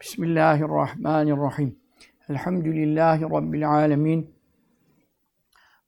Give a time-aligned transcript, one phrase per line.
[0.00, 1.78] Bismillahirrahmanirrahim.
[2.28, 4.34] Elhamdülillahi Rabbil alemin.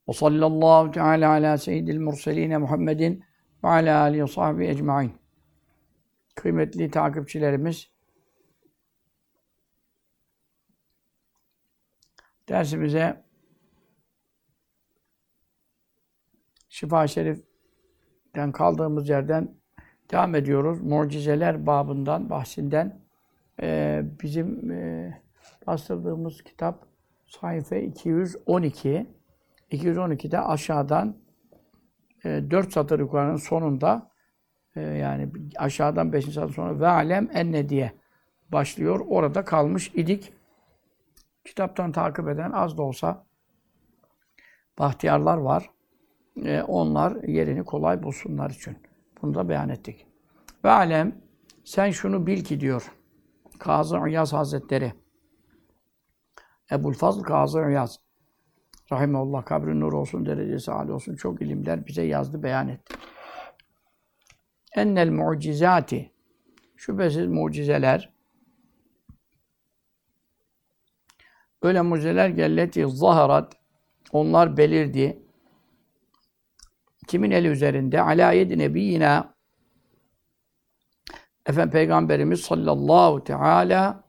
[0.09, 3.25] Ve sallallahu teala ala seyyidil murseline Muhammedin
[3.65, 5.13] ve ala alihi sahbihi ecmain.
[6.35, 7.91] Kıymetli takipçilerimiz,
[12.49, 13.25] dersimize
[16.69, 19.55] Şifa Şerif'ten kaldığımız yerden
[20.11, 20.81] devam ediyoruz.
[20.81, 23.02] Mucizeler babından, bahsinden
[23.63, 25.23] e, bizim e,
[26.45, 26.87] kitap
[27.27, 29.07] sayfa 212.
[29.71, 31.17] 212'de aşağıdan
[32.25, 34.11] e, 4 satır yukarının sonunda
[34.77, 36.25] e, yani aşağıdan 5.
[36.25, 37.93] satır sonra ve alem enne diye
[38.53, 39.07] başlıyor.
[39.09, 40.33] Orada kalmış idik.
[41.45, 43.27] Kitaptan takip eden az da olsa
[44.79, 45.71] bahtiyarlar var.
[46.45, 48.79] E, onlar yerini kolay bulsunlar için.
[49.23, 50.07] Bunu da beyan ettik.
[50.65, 51.17] Ve alem
[51.65, 52.93] sen şunu bil ki diyor.
[53.63, 54.93] Kazı İyaz Hazretleri.
[56.73, 58.01] Ebul Fazl Kazı İyaz.
[58.93, 61.17] Rahimullah kabri nur olsun, derecesi âli olsun.
[61.17, 62.95] Çok ilimler bize yazdı, beyan etti.
[64.77, 66.13] Ennel mucizati
[66.77, 68.13] şüphesiz mucizeler
[71.63, 73.57] öyle mucizeler gelleti zaharat
[74.13, 75.23] onlar belirdi.
[77.07, 78.03] Kimin eli üzerinde?
[78.03, 79.32] Ala yedi nebiyyina
[81.47, 84.05] Efendim Peygamberimiz sallallahu teala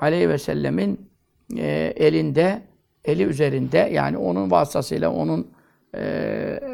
[0.00, 1.10] aleyhi ve sellemin
[1.56, 2.62] e, elinde,
[3.04, 5.50] eli üzerinde yani onun vasıtasıyla, onun
[5.94, 6.00] e,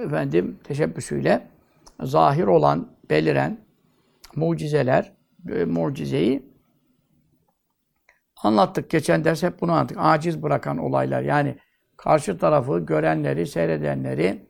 [0.07, 1.47] efendim teşebbüsüyle
[2.03, 3.59] zahir olan, beliren
[4.37, 5.13] mucizeler,
[5.51, 6.43] e, mucizeyi
[8.43, 8.91] anlattık.
[8.91, 9.99] Geçen ders hep bunu anlattık.
[10.01, 11.57] Aciz bırakan olaylar yani
[11.97, 14.47] karşı tarafı görenleri, seyredenleri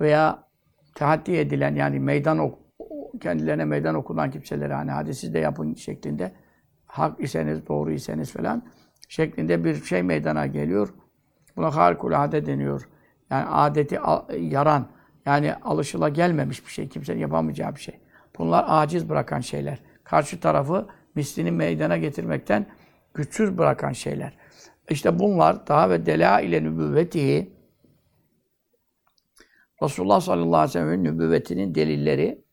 [0.00, 0.48] veya
[0.94, 2.65] tehaddi edilen yani meydan ok
[3.18, 6.32] kendilerine meydan okunan kimselere hani hadi siz de yapın şeklinde
[6.86, 8.62] hak iseniz, doğru iseniz falan
[9.08, 10.94] şeklinde bir şey meydana geliyor.
[11.56, 12.88] Buna harikulade deniyor.
[13.30, 13.98] Yani adeti
[14.40, 14.88] yaran,
[15.26, 18.00] yani alışıla gelmemiş bir şey, kimsenin yapamayacağı bir şey.
[18.38, 19.78] Bunlar aciz bırakan şeyler.
[20.04, 22.66] Karşı tarafı mislini meydana getirmekten
[23.14, 24.36] güçsüz bırakan şeyler.
[24.90, 27.56] İşte bunlar daha ve dela ile nübüvvetihi
[29.82, 32.44] Resulullah sallallahu aleyhi ve sellem'in nübüvvetinin delilleri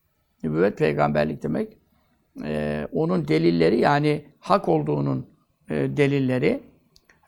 [0.43, 1.77] Nübüvvet peygamberlik demek.
[2.43, 5.27] Ee, onun delilleri yani hak olduğunun
[5.69, 6.63] e, delilleri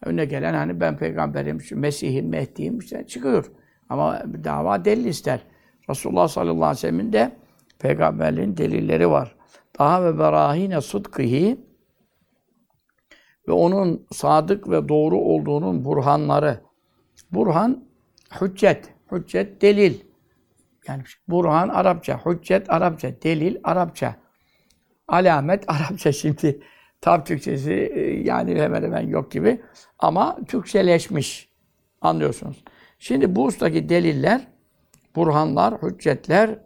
[0.06, 3.52] önüne gelen hani ben peygamberim, Mesih'im, Mehdi'yim işte çıkıyor.
[3.90, 5.40] Ama dava delil ister.
[5.90, 7.32] Resulullah sallallahu aleyhi ve sellem'in de
[7.80, 9.36] peygamberliğin delilleri var.
[9.80, 11.58] Daha ve berahine sudkihi
[13.48, 16.60] ve onun sadık ve doğru olduğunun burhanları.
[17.32, 17.84] Burhan
[18.42, 20.00] hüccet, hüccet delil.
[20.88, 24.16] Yani Burhan Arapça, hüccet Arapça, delil Arapça,
[25.08, 26.62] alamet Arapça şimdi
[27.02, 29.62] tam Türkçesi e, yani hemen hemen yok gibi
[30.00, 31.56] ama Türkçeleşmiş.
[32.02, 32.64] Anlıyorsunuz.
[33.00, 34.48] Şimdi bu ustaki deliller,
[35.16, 36.60] burhanlar, hüccetler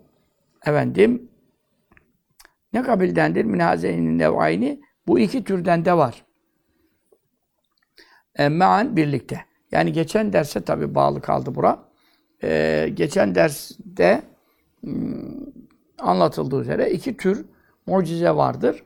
[0.66, 1.30] efendim
[2.74, 3.46] ne kabildendir?
[3.46, 6.26] Minazeynin nev'ayni bu iki türden de var.
[8.36, 9.46] E, mean birlikte.
[9.72, 11.89] Yani geçen derse tabi bağlı kaldı bura
[12.44, 14.22] e, geçen derste
[14.82, 15.00] hmm,
[16.00, 17.46] anlatıldığı üzere iki tür
[17.86, 18.84] mucize vardır.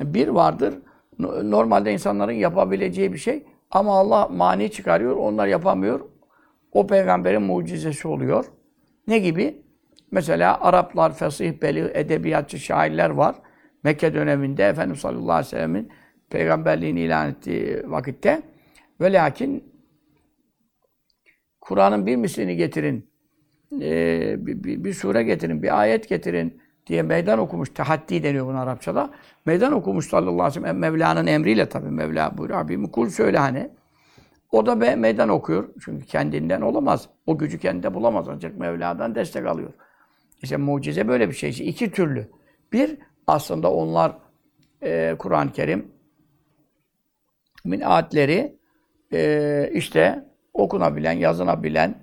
[0.00, 0.74] Bir vardır,
[1.42, 6.00] normalde insanların yapabileceği bir şey ama Allah mani çıkarıyor, onlar yapamıyor.
[6.72, 8.44] O peygamberin mucizesi oluyor.
[9.06, 9.62] Ne gibi?
[10.10, 13.34] Mesela Araplar, fesih, beli, edebiyatçı, şairler var.
[13.84, 15.90] Mekke döneminde Efendimiz sallallahu aleyhi ve sellemin
[16.30, 18.42] peygamberliğini ilan ettiği vakitte.
[19.00, 19.64] Ve lakin
[21.64, 23.10] Kur'an'ın bir mislini getirin,
[23.80, 27.68] e, bir, bir, bir sure getirin, bir ayet getirin diye meydan okumuş.
[27.74, 29.10] Tehaddi deniyor bunu Arapçada.
[29.46, 30.78] Meydan okumuş sallallahu aleyhi ve sellem.
[30.78, 31.90] Mevla'nın emriyle tabii.
[31.90, 32.60] Mevla buyuruyor.
[32.60, 33.70] Abim kul söyle hani.
[34.52, 35.68] O da be, meydan okuyor.
[35.84, 37.08] Çünkü kendinden olamaz.
[37.26, 38.28] O gücü kendinde bulamaz.
[38.28, 39.72] Ancak Mevla'dan destek alıyor.
[40.42, 41.50] İşte mucize böyle bir şey.
[41.50, 42.30] İşte iki türlü.
[42.72, 44.18] Bir, aslında onlar
[44.82, 45.92] e, Kur'an-ı Kerim
[47.64, 48.56] min ayetleri
[49.12, 51.94] e, işte okunabilen, yazınabilen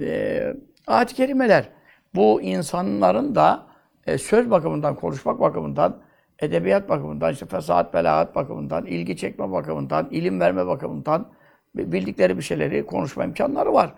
[0.00, 0.42] e,
[0.86, 1.68] ayet-i kerimeler.
[2.14, 3.66] Bu insanların da
[4.06, 6.02] e, söz bakımından, konuşmak bakımından,
[6.38, 11.32] edebiyat bakımından, işte fesahat, belagat bakımından, ilgi çekme bakımından, ilim verme bakımından
[11.74, 13.94] bildikleri bir şeyleri konuşma imkanları var.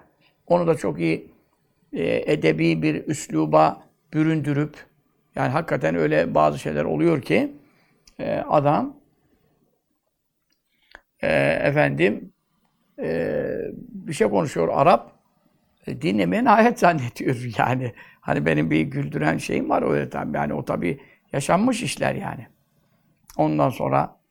[0.46, 1.32] Onu da çok iyi
[1.92, 3.82] e, edebi bir üsluba
[4.12, 4.76] büründürüp,
[5.34, 7.52] yani hakikaten öyle bazı şeyler oluyor ki
[8.18, 8.96] e, adam
[11.22, 11.28] e,
[11.62, 12.31] efendim
[12.98, 13.46] e,
[13.78, 15.12] bir şey konuşuyor Arap.
[15.86, 17.92] E, dinlemeyen ayet zannediyor yani.
[18.20, 20.36] Hani benim bir güldüren şeyim var öyle tabii.
[20.36, 21.00] Yani o tabii
[21.32, 22.46] yaşanmış işler yani.
[23.36, 24.22] Ondan sonra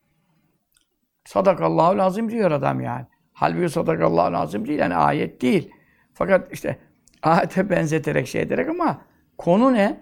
[1.26, 3.06] Sadakallahu lazım diyor adam yani.
[3.34, 5.72] Halbuki sadakallahu lazım değil yani ayet değil.
[6.14, 6.80] Fakat işte
[7.22, 9.02] ayete benzeterek şey ederek ama
[9.38, 10.00] konu ne?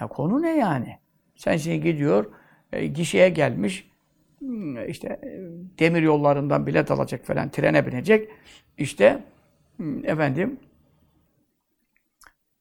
[0.00, 0.98] Ya konu ne yani?
[1.36, 2.32] Sen şimdi gidiyor,
[2.72, 3.87] e, gişeye gelmiş,
[4.88, 5.30] işte e,
[5.78, 8.28] demir yollarından bilet alacak falan, trene binecek.
[8.78, 9.22] İşte
[9.76, 10.58] hmm, efendim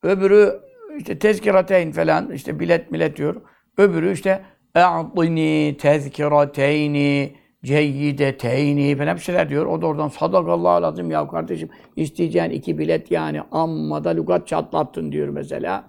[0.03, 0.59] öbürü
[0.97, 3.41] işte tezkirateyn falan işte bilet millet diyor.
[3.77, 4.41] Öbürü işte
[4.75, 9.65] e'dini tezkirateyni ceyyideteyni falan bir şeyler diyor.
[9.65, 15.11] O da oradan sadakallahu lazım ya kardeşim isteyeceğin iki bilet yani amma da lügat çatlattın
[15.11, 15.83] diyor mesela.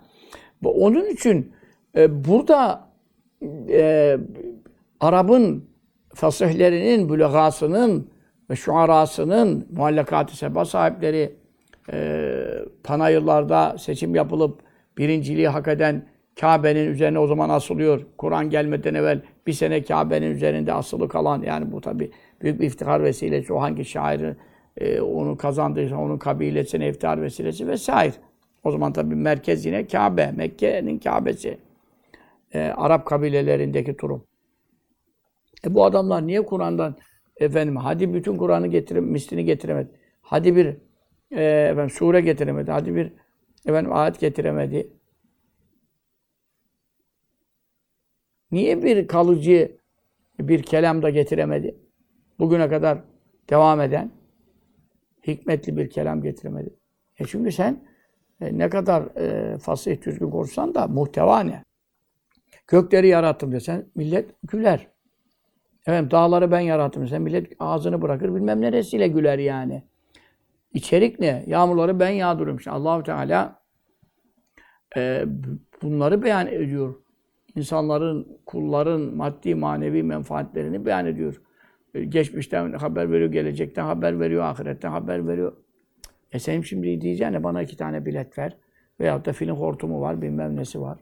[0.65, 1.53] Onun için
[1.97, 2.89] e, burada
[3.69, 4.17] e,
[5.01, 5.68] Arap'ın
[6.19, 8.11] fasihlerinin, bülegasının
[8.51, 11.33] ve şuarasının, muhallakat-ı seba sahipleri
[11.93, 12.45] e,
[12.85, 14.61] panayırlarda seçim yapılıp
[14.99, 16.07] birinciliği hak eden
[16.41, 18.07] Kabe'nin üzerine o zaman asılıyor.
[18.17, 22.11] Kur'an gelmeden evvel bir sene Kabe'nin üzerinde asılı kalan yani bu tabi
[22.43, 23.53] büyük bir iftihar vesilesi.
[23.53, 24.37] O hangi şairi
[24.77, 28.13] e, onu kazandıysa onun kabilesine iftihar vesilesi vesaire.
[28.65, 31.59] O zaman tabi merkez yine Kabe, Mekke'nin Kabe'si.
[32.55, 34.28] E, Arap kabilelerindeki durum.
[35.67, 36.97] E bu adamlar niye Kur'an'dan
[37.37, 39.91] efendim hadi bütün Kur'an'ı getirin, mislini getiremedi.
[40.23, 40.67] Hadi bir
[41.31, 42.71] e, efendim sure getiremedi.
[42.71, 43.13] Hadi bir
[43.67, 44.93] efendim ayet getiremedi.
[48.51, 49.79] Niye bir kalıcı
[50.41, 51.79] bir kelam da getiremedi?
[52.39, 52.99] Bugüne kadar
[53.51, 54.11] devam eden
[55.27, 56.71] hikmetli bir kelam getiremedi.
[57.19, 57.85] E çünkü sen
[58.41, 61.65] e, ne kadar e, fasih düzgün konuşsan da muhteva ne?
[62.67, 64.89] Gökleri yarattım desen millet güler.
[65.89, 69.83] Efendim dağları ben yarattım desen millet ağzını bırakır bilmem neresiyle güler yani.
[70.75, 71.45] İçerik ne?
[71.47, 72.57] Yağmurları ben yağdırıyorum.
[72.57, 73.63] İşte Allahu Teala
[74.97, 75.25] e,
[75.83, 76.95] bunları beyan ediyor.
[77.57, 81.43] İnsanların, kulların maddi manevi menfaatlerini beyan ediyor.
[81.95, 85.53] E, Geçmişten haber veriyor, gelecekten haber veriyor, ahiretten haber veriyor.
[86.33, 88.57] E senin şimdi diyeceğine bana iki tane bilet ver.
[89.01, 90.99] Veyahut da filin hortumu var, bilmem nesi var.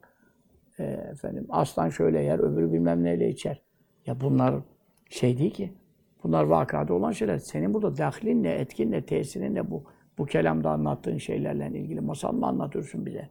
[0.79, 3.63] E, efendim aslan şöyle yer, öbürü bilmem neyle içer.
[4.07, 4.55] Ya bunlar
[5.11, 5.73] şey değil ki.
[6.25, 7.39] Bunlar vakada olan şeyler.
[7.39, 9.85] Senin burada dahlin ne, etkin ne, tesirin ne bu?
[10.19, 13.29] Bu kelamda anlattığın şeylerle ilgili masal mı anlatıyorsun bize?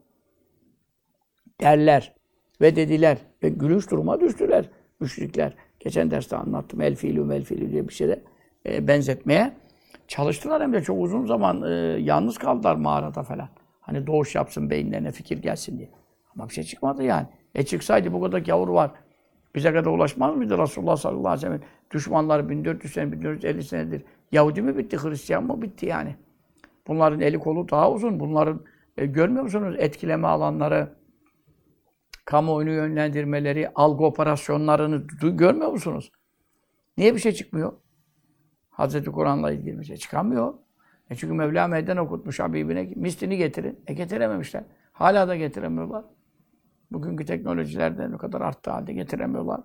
[1.62, 2.16] Derler
[2.62, 4.70] ve dediler ve gülünç duruma düştüler
[5.00, 5.54] müşrikler.
[5.80, 6.82] Geçen derste anlattım.
[6.82, 8.24] El fiilü mel fiilü diye bir şeyde
[8.66, 9.54] e, benzetmeye
[10.08, 13.50] çalıştılar hem de çok uzun zaman e, yalnız kaldılar mağarada falan.
[13.82, 15.90] Hani doğuş yapsın beyinlerine fikir gelsin diye.
[16.36, 17.28] Ama bir şey çıkmadı yani.
[17.56, 18.92] E çıksaydı bu kadar gavur var.
[19.56, 21.62] Bize kadar ulaşmaz mıydı Resulullah sallallahu aleyhi ve sellem?
[21.92, 24.04] Düşmanları 1400 sene, 1450 senedir.
[24.32, 26.16] Yahudi mi bitti, Hristiyan mı bitti yani?
[26.88, 28.20] Bunların eli kolu daha uzun.
[28.20, 28.62] Bunların
[28.98, 30.90] e, görmüyor musunuz etkileme alanları,
[32.26, 36.12] kamuoyunu yönlendirmeleri, algı operasyonlarını du- görmüyor musunuz?
[36.98, 37.74] Niye bir şey çıkmıyor?
[38.70, 40.54] Hazreti Kur'an'la ilgili bir şey çıkamıyor.
[41.10, 43.80] E çünkü Mevla meydan okutmuş Habibine, mislini getirin.
[43.88, 44.64] E getirememişler.
[44.92, 46.06] Hala da getiremiyorlar.
[46.96, 49.62] Bugünkü teknolojilerden ne kadar arttığı halde getiremiyorlar.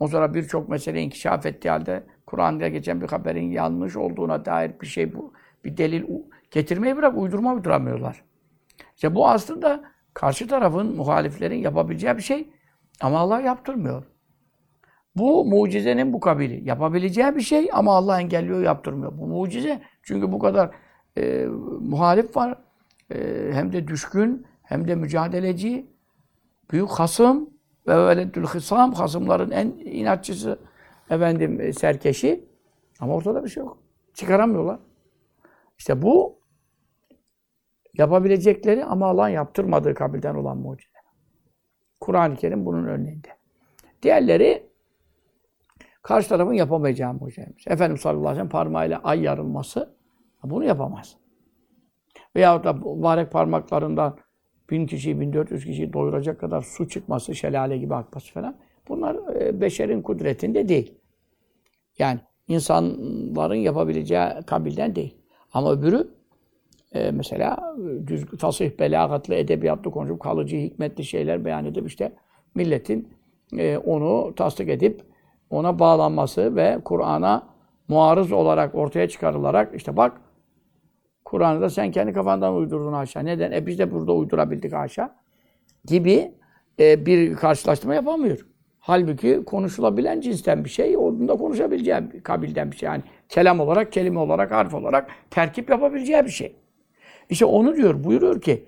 [0.00, 4.86] O sonra birçok mesele inkişaf ettiği halde Kur'an'da geçen bir haberin yanlış olduğuna dair bir
[4.86, 5.32] şey bu
[5.64, 6.04] bir delil
[6.50, 8.22] getirmeyi bırak uydurma uyduramıyorlar.
[8.94, 9.84] İşte bu aslında
[10.14, 12.48] karşı tarafın, muhaliflerin yapabileceği bir şey
[13.00, 14.04] ama Allah yaptırmıyor.
[15.16, 16.68] Bu mucizenin bu kabili.
[16.68, 19.18] Yapabileceği bir şey ama Allah engelliyor, yaptırmıyor.
[19.18, 19.80] Bu mucize.
[20.02, 20.70] Çünkü bu kadar
[21.18, 21.46] e,
[21.80, 22.58] muhalif var.
[23.14, 25.95] E, hem de düşkün, hem de mücadeleci.
[26.70, 27.50] Büyük hasım
[27.86, 28.92] ve veledül hısam.
[28.92, 30.58] Hasımların en inatçısı,
[31.10, 32.44] efendim, e, serkeşi.
[33.00, 33.78] Ama ortada bir şey yok.
[34.14, 34.78] Çıkaramıyorlar.
[35.78, 36.38] İşte bu
[37.94, 40.98] yapabilecekleri ama Allah'ın yaptırmadığı kabilden olan mucize.
[42.00, 43.28] Kur'an-ı Kerim bunun örneğinde.
[44.02, 44.70] Diğerleri
[46.02, 47.64] karşı tarafın yapamayacağı mucizemiz.
[47.66, 49.96] Efendimiz sallallahu aleyhi ve sellem parmağıyla ay yarılması
[50.44, 51.16] bunu yapamaz.
[52.36, 54.18] Veyahut da mübarek parmaklarından
[54.70, 58.56] bin kişiyi, 1400 kişiyi doyuracak kadar su çıkması, şelale gibi akması falan.
[58.88, 60.94] Bunlar e, beşerin kudretinde değil.
[61.98, 65.14] Yani insanların yapabileceği kabilden değil.
[65.52, 66.08] Ama öbürü
[66.92, 67.74] e, mesela
[68.06, 72.12] düz, fasih, belagatlı, edebiyatlı konuşup kalıcı, hikmetli şeyler beyan edip işte
[72.54, 73.08] milletin
[73.58, 75.02] e, onu tasdik edip
[75.50, 77.48] ona bağlanması ve Kur'an'a
[77.88, 80.20] muarız olarak ortaya çıkarılarak işte bak
[81.26, 83.24] Kur'an'ı da sen kendi kafandan uydurdun aşağı.
[83.24, 83.52] Neden?
[83.52, 85.10] E biz de burada uydurabildik aşağı.
[85.84, 86.32] Gibi
[86.80, 88.46] e, bir karşılaştırma yapamıyor.
[88.78, 92.86] Halbuki konuşulabilen cinsten bir şey, onun da konuşabileceği bir kabilden bir şey.
[92.86, 96.56] Yani kelam olarak, kelime olarak, harf olarak terkip yapabileceği bir şey.
[97.30, 98.64] İşte onu diyor, buyuruyor ki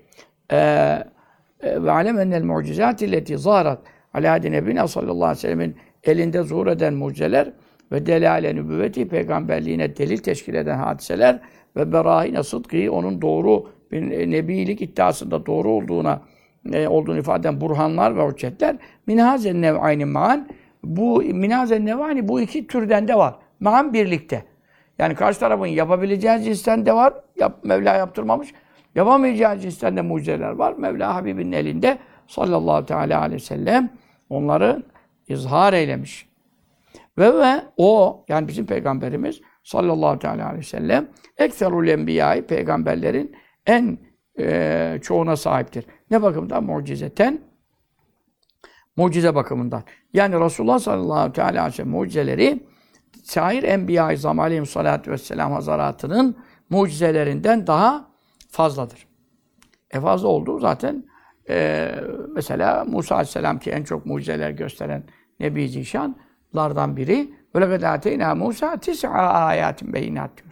[1.63, 3.79] ve alem ennel mucizati leti zaharat
[4.13, 7.53] ala hadi nebina sallallahu aleyhi ve sellemin elinde zuhur eden mucizeler
[7.91, 11.39] ve delale nübüvveti peygamberliğine delil teşkil eden hadiseler
[11.75, 16.21] ve berahine sıdkı onun doğru bir nebilik iddiasında doğru olduğuna
[16.73, 18.75] e, olduğunu ifade eden burhanlar ve hüccetler
[19.07, 20.49] minhazen nev'ayni ma'an
[20.83, 23.35] bu minhazen nev'ayni bu iki türden de var.
[23.59, 24.43] Ma'an birlikte.
[24.99, 27.13] Yani karşı tarafın yapabileceği cinsten de var.
[27.39, 28.53] Yap, Mevla yaptırmamış.
[28.95, 30.73] Yapamayacağı cinsten de mucizeler var.
[30.77, 31.97] Mevla Habibinin elinde
[32.27, 33.89] sallallahu teala aleyhi ve sellem
[34.29, 34.83] onları
[35.27, 36.29] izhar eylemiş.
[37.17, 43.35] Ve ve o yani bizim peygamberimiz sallallahu teala aleyhi ve sellem ekserul enbiyayı peygamberlerin
[43.65, 43.97] en
[44.39, 45.85] e, çoğuna sahiptir.
[46.11, 46.63] Ne bakımdan?
[46.63, 47.41] Mucizeten
[48.95, 49.83] mucize bakımından.
[50.13, 52.63] Yani Resulullah sallallahu teala aleyhi ve sellem mucizeleri
[53.23, 54.39] sair enbiya-i zam
[55.07, 56.35] vesselam hazaratının
[56.69, 58.11] mucizelerinden daha
[58.49, 59.07] fazladır.
[59.91, 61.03] E fazla olduğu zaten
[61.49, 61.91] e,
[62.35, 65.03] mesela Musa aleyhisselam ki en çok mucizeler gösteren
[65.39, 70.49] Nebi Zişanlardan biri böyle kadar Musa tis'a ayatin beyinat diyor.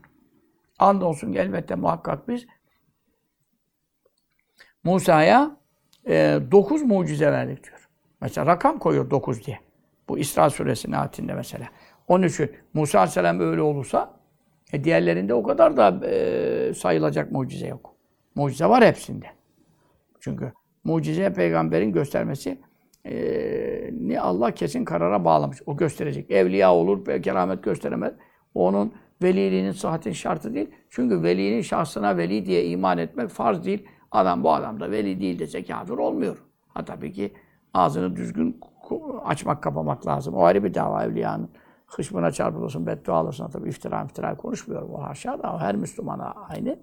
[0.80, 2.48] Andolsun ki elbette muhakkak biz
[4.84, 5.58] Musa'ya
[6.08, 7.90] e, dokuz mucize verdik diyor.
[8.22, 9.60] Mesela rakam koyuyor dokuz diye.
[10.10, 11.68] Bu İsra suresinin ayetinde mesela.
[12.08, 14.20] Onun için Musa Aleyhisselam öyle olursa
[14.74, 17.96] e, diğerlerinde o kadar da e, sayılacak mucize yok.
[18.36, 19.26] Mucize var hepsinde.
[20.20, 22.60] Çünkü mucize peygamberin göstermesi
[23.08, 25.62] e, ne Allah kesin karara bağlamış.
[25.66, 26.32] O gösterecek.
[26.32, 28.14] Evliya olur, keramet gösteremez.
[28.54, 30.70] Onun veliliğinin sıhhatin şartı değil.
[30.90, 33.88] Çünkü velinin şahsına veli diye iman etmek farz değil.
[34.12, 36.38] Adam bu adam da veli değil dese kafir olmuyor.
[36.68, 37.34] Ha tabii ki
[37.74, 38.60] ağzını düzgün
[39.26, 40.34] açmak, kapamak lazım.
[40.34, 41.50] O ayrı bir dava evliyanın.
[41.88, 43.50] Hışmına çarpılırsın, beddua alırsın.
[43.50, 45.62] Tabii iftira iftira konuşmuyorum o haşa da.
[45.62, 46.80] Her Müslümana aynı.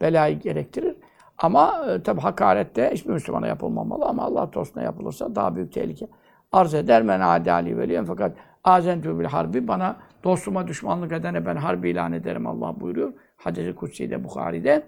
[0.00, 0.96] Belayı gerektirir.
[1.42, 6.06] Ama e, tabi hakarette hiçbir Müslümana yapılmamalı ama Allah dostuna yapılırsa daha büyük tehlike
[6.52, 7.02] arz eder.
[7.02, 8.32] Men adali veliyen fakat
[8.64, 13.12] azentü bil harbi bana dostuma düşmanlık edene ben harbi ilan ederim Allah buyuruyor.
[13.36, 14.82] Hadis-i Kutsi'de, Bukhari'de.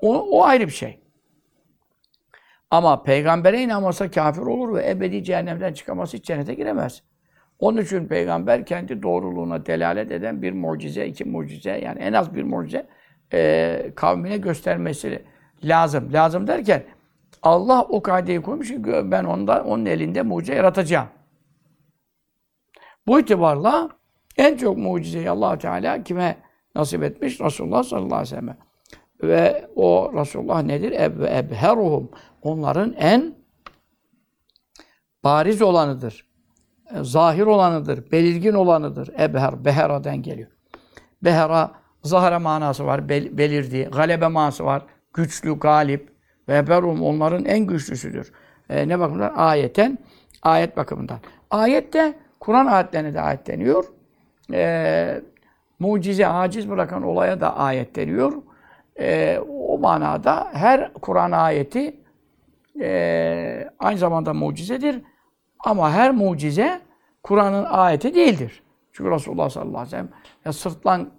[0.00, 1.00] O, o ayrı bir şey.
[2.70, 7.02] Ama peygambere inanmasa kafir olur ve ebedi cehennemden çıkaması hiç cennete giremez.
[7.58, 12.42] Onun için peygamber kendi doğruluğuna delalet eden bir mucize, iki mucize yani en az bir
[12.42, 12.86] mucize
[13.32, 15.22] e, kavmine göstermesi
[15.64, 16.12] lazım.
[16.12, 16.84] Lazım derken
[17.42, 21.08] Allah o kaideyi koymuş ki ben onda, onun elinde mucize yaratacağım.
[23.06, 23.88] Bu itibarla
[24.36, 26.36] en çok mucizeyi allah Teala kime
[26.74, 27.40] nasip etmiş?
[27.40, 28.56] Resulullah sallallahu aleyhi ve sellem.
[29.22, 30.92] Ve o Resulullah nedir?
[30.92, 32.10] Eb ebheruhum.
[32.42, 33.34] Onların en
[35.24, 36.26] bariz olanıdır.
[36.94, 39.08] E, zahir olanıdır, belirgin olanıdır.
[39.18, 40.50] Ebher, behera'dan geliyor.
[41.24, 41.72] Behera,
[42.02, 43.84] zahara manası var, bel, belirdiği.
[43.84, 44.82] Galebe manası var,
[45.16, 46.16] güçlü, galip.
[46.48, 48.32] Ve berum onların en güçlüsüdür.
[48.70, 49.34] E, ne bakımdan?
[49.34, 49.98] Ayeten,
[50.42, 51.18] ayet bakımından.
[51.50, 53.84] Ayette, Kur'an ayetlerine de ayet deniyor.
[54.52, 55.22] E,
[55.78, 58.32] mucize, aciz bırakan olaya da ayet deniyor.
[58.98, 61.96] E, o manada her Kur'an ayeti
[62.80, 65.02] e, aynı zamanda mucizedir.
[65.64, 66.80] Ama her mucize
[67.22, 68.62] Kur'an'ın ayeti değildir.
[68.92, 70.08] Çünkü Resulullah sallallahu aleyhi ve sellem
[70.44, 71.10] ya sırtlan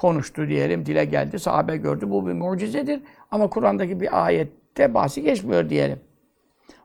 [0.00, 2.10] konuştu diyelim, dile geldi, sahabe gördü.
[2.10, 3.02] Bu bir mucizedir.
[3.30, 6.00] Ama Kur'an'daki bir ayette bahsi geçmiyor diyelim.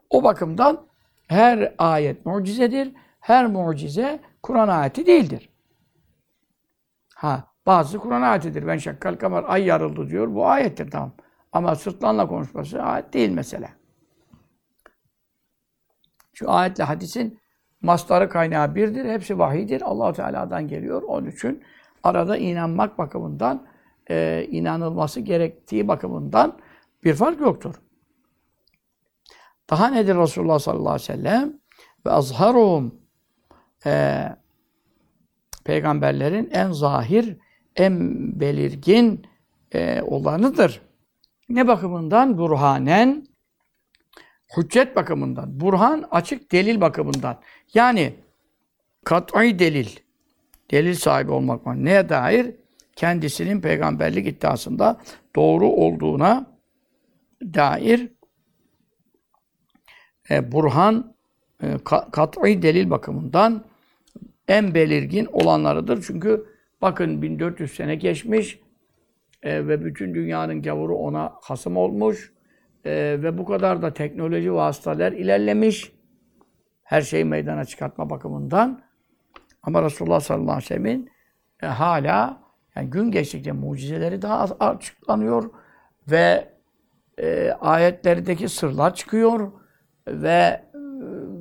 [0.09, 0.87] O bakımdan
[1.27, 2.93] her ayet mucizedir.
[3.19, 5.49] Her mucize Kur'an ayeti değildir.
[7.15, 8.67] Ha, bazı Kur'an ayetidir.
[8.67, 10.35] Ben şakkal kamar ay yarıldı diyor.
[10.35, 11.11] Bu ayettir tamam.
[11.51, 13.69] Ama sırtlanla konuşması ayet değil mesela.
[16.33, 17.39] Şu ayetle hadisin
[17.81, 19.05] mastarı kaynağı birdir.
[19.05, 19.81] Hepsi vahidir.
[19.81, 21.01] Allahu Teala'dan geliyor.
[21.01, 21.63] Onun için
[22.05, 23.67] arada inanmak bakımından,
[24.09, 26.59] e, inanılması gerektiği bakımından
[27.03, 27.75] bir fark yoktur.
[29.69, 31.59] Daha nedir Resulullah sallallahu aleyhi ve sellem?
[32.05, 32.95] Ve azharum
[33.85, 34.23] e,
[35.63, 37.37] peygamberlerin en zahir,
[37.75, 37.99] en
[38.39, 39.27] belirgin
[39.73, 40.81] e, olanıdır.
[41.49, 42.37] Ne bakımından?
[42.37, 43.27] Burhanen
[44.57, 47.41] hüccet bakımından, burhan açık delil bakımından.
[47.73, 48.15] Yani
[49.05, 49.89] kat'i delil,
[50.71, 51.75] delil sahibi olmak var.
[51.85, 52.55] Neye dair?
[52.95, 54.97] Kendisinin peygamberlik iddiasında
[55.35, 56.45] doğru olduğuna
[57.41, 58.07] dair
[60.29, 61.15] e, burhan
[61.63, 61.77] e,
[62.11, 63.65] kat'i delil bakımından
[64.47, 66.03] en belirgin olanlarıdır.
[66.07, 66.45] Çünkü
[66.81, 68.59] bakın 1400 sene geçmiş
[69.43, 72.35] e, ve bütün dünyanın gavuru ona hasım olmuş.
[72.85, 75.91] Ee, ve bu kadar da teknoloji vasıtalar ilerlemiş.
[76.83, 78.81] Her şeyi meydana çıkartma bakımından.
[79.65, 81.09] Ama Resulullah sallallahu aleyhi ve sellem'in
[81.63, 82.41] e, hala
[82.75, 85.49] yani gün geçtikçe mucizeleri daha açıklanıyor
[86.07, 86.47] ve
[87.17, 89.51] e, ayetlerdeki sırlar çıkıyor
[90.07, 90.61] ve e,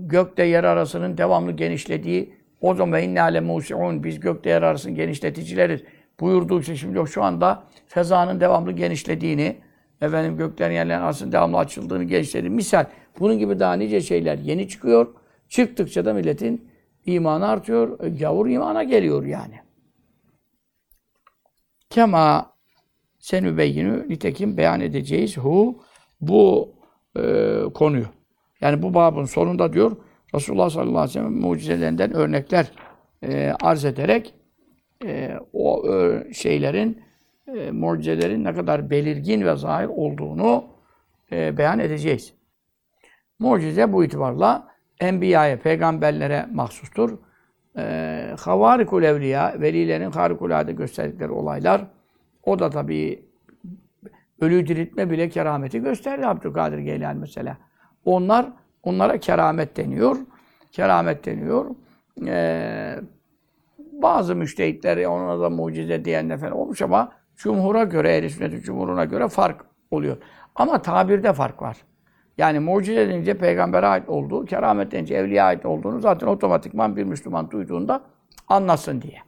[0.01, 5.83] gökte yer arasının devamlı genişlediği O zaman inne ale musiun biz gökte yer arasını genişleticileriz.
[6.21, 9.57] Buyurdukça şimdi yok şu anda fezanın devamlı genişlediğini,
[10.01, 12.85] efendim göklerin yerlerin arasının devamlı açıldığını genişlediğini misal.
[13.21, 15.07] Bunun gibi daha nice şeyler yeni çıkıyor.
[15.49, 16.69] Çıktıkça da milletin
[17.07, 17.99] imanı artıyor.
[17.99, 19.61] Gavur imana geliyor yani.
[21.91, 22.55] Kema
[23.19, 25.83] senübeyyinü nitekim beyan edeceğiz hu
[26.21, 26.75] bu
[27.17, 27.23] e,
[27.75, 28.07] konuyu.
[28.61, 29.97] Yani bu babın sonunda diyor
[30.35, 32.73] Resulullah sallallahu aleyhi ve sellem mucizelerinden örnekler
[33.23, 34.35] e, arz ederek
[35.05, 37.03] e, o e, şeylerin
[37.57, 40.65] e, mucizelerin ne kadar belirgin ve zahir olduğunu
[41.33, 42.35] e, beyan edeceğiz.
[43.39, 47.19] Mucize bu itibarla enbiyaya, peygamberlere mahsustur.
[47.79, 51.87] E, havarikul evliya, velilerin harikulade gösterdikleri olaylar.
[52.43, 53.25] O da tabii
[54.41, 57.57] ölü diriltme bile kerameti gösterdi Abdülkadir Geylani mesela.
[58.05, 58.47] Onlar,
[58.83, 60.17] onlara keramet deniyor.
[60.73, 61.67] Keramet deniyor.
[62.27, 62.97] Ee,
[63.93, 69.29] bazı müştehitler ona da mucize diyenler falan olmuş ama cumhura göre, ehl sünnetin cumhuruna göre
[69.29, 70.17] fark oluyor.
[70.55, 71.77] Ama tabirde fark var.
[72.39, 77.51] Yani mucize denince peygambere ait olduğu, keramet denince evliya ait olduğunu zaten otomatikman bir Müslüman
[77.51, 78.03] duyduğunda
[78.49, 79.19] anlasın diye.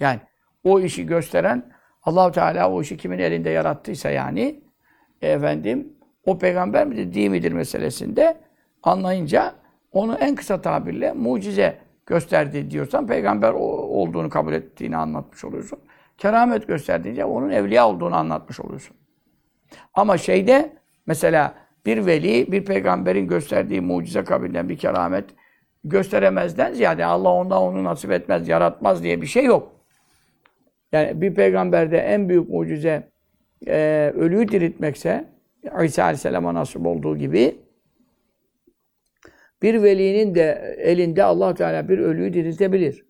[0.00, 0.20] Yani
[0.64, 4.60] o işi gösteren allah Teala o işi kimin elinde yarattıysa yani
[5.22, 5.92] efendim
[6.26, 8.36] o peygamber midir, değil midir meselesinde
[8.82, 9.54] anlayınca
[9.92, 15.78] onu en kısa tabirle mucize gösterdi diyorsan peygamber olduğunu kabul ettiğini anlatmış oluyorsun.
[16.18, 18.96] Keramet gösterdiğince onun evliya olduğunu anlatmış oluyorsun.
[19.94, 20.76] Ama şeyde
[21.06, 21.54] mesela
[21.86, 25.24] bir veli bir peygamberin gösterdiği mucize kabilinden bir keramet
[25.84, 29.72] gösteremezden ziyade Allah ondan onu nasip etmez, yaratmaz diye bir şey yok.
[30.92, 33.08] Yani bir peygamberde en büyük mucize
[33.66, 35.24] e, ölüyü diriltmekse
[35.84, 37.56] İsa Aleyhisselam'a nasip olduğu gibi
[39.62, 43.04] bir velinin de elinde allah Teala bir ölüyü diriltebilir.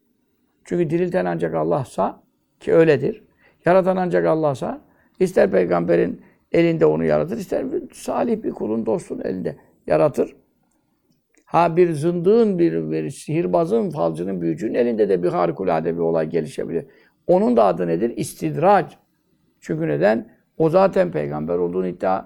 [0.64, 2.22] Çünkü dirilten ancak Allah'sa
[2.60, 3.24] ki öyledir.
[3.64, 4.80] Yaratan ancak Allah'sa
[5.20, 10.36] ister peygamberin elinde onu yaratır, ister salih bir kulun dostun elinde yaratır.
[11.44, 16.86] Ha bir zındığın, bir, bir sihirbazın, falcının, büyücünün elinde de bir harikulade bir olay gelişebilir.
[17.26, 18.16] Onun da adı nedir?
[18.16, 18.94] İstidrac.
[19.60, 20.28] Çünkü neden?
[20.58, 22.24] O zaten peygamber olduğunu iddia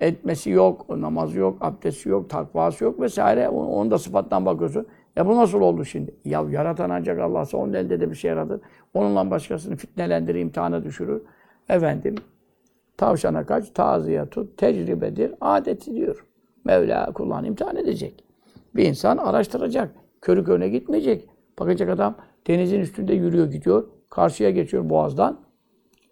[0.00, 3.48] etmesi yok, namazı yok, abdesti yok, takvası yok vesaire.
[3.48, 4.86] Onun da sıfattan bakıyorsun.
[5.16, 6.14] Ya bu nasıl oldu şimdi?
[6.24, 8.60] Ya yaratan ancak Allah'sa onun elde de bir şey yaratır.
[8.94, 11.22] Onunla başkasını fitnelendirir, imtihana düşürür.
[11.68, 12.14] Efendim,
[12.96, 16.26] tavşana kaç, tazıya tut, tecrübedir, adeti diyor.
[16.64, 18.24] Mevla kullarını imtihan edecek.
[18.76, 19.94] Bir insan araştıracak.
[20.20, 21.28] Körü körüne gitmeyecek.
[21.58, 23.88] Bakacak adam denizin üstünde yürüyor gidiyor.
[24.10, 25.40] Karşıya geçiyor boğazdan.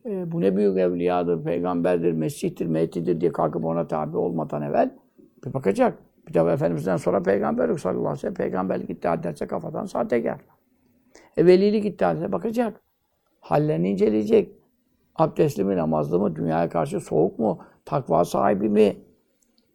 [0.07, 4.91] E, bu ne büyük evliyadır, peygamberdir, mesihtir, mehdidir diye kalkıp ona tabi olmadan evvel
[5.45, 5.99] bir bakacak.
[6.29, 10.41] Bir de Efendimiz'den sonra peygamberlik sallallahu aleyhi ve sellem peygamberlik iddia ederse kafadan sahtekar.
[11.37, 12.81] E velilik iddia ederse bakacak.
[13.41, 14.53] Hallerini inceleyecek.
[15.17, 18.97] Abdestli mi, namazlı mı, dünyaya karşı soğuk mu, takva sahibi mi?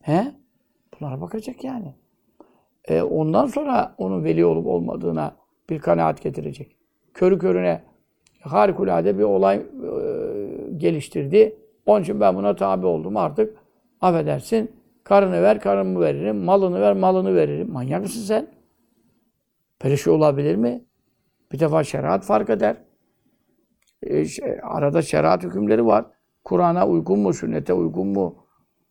[0.01, 0.31] He?
[0.93, 1.95] Bunlara bakacak yani.
[2.85, 5.35] E, ondan sonra onun veli olup olmadığına
[5.69, 6.75] bir kanaat getirecek.
[7.13, 7.81] Körü körüne
[8.41, 9.63] harikulade bir olay e,
[10.77, 11.55] geliştirdi.
[11.85, 13.57] Onun için ben buna tabi oldum artık.
[14.01, 14.71] Affedersin,
[15.03, 17.71] karını ver, karımı veririm, malını ver, malını veririm.
[17.71, 18.47] Manyak mısın sen?
[19.83, 20.85] Böyle olabilir mi?
[21.51, 22.77] Bir defa şeriat fark eder.
[24.03, 26.05] E, şey, arada şeriat hükümleri var.
[26.43, 28.35] Kur'an'a uygun mu, sünnete uygun mu,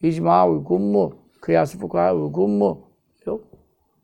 [0.02, 2.90] icma uygun mu, kıyas-ı fukaya uygun mu?
[3.26, 3.44] Yok.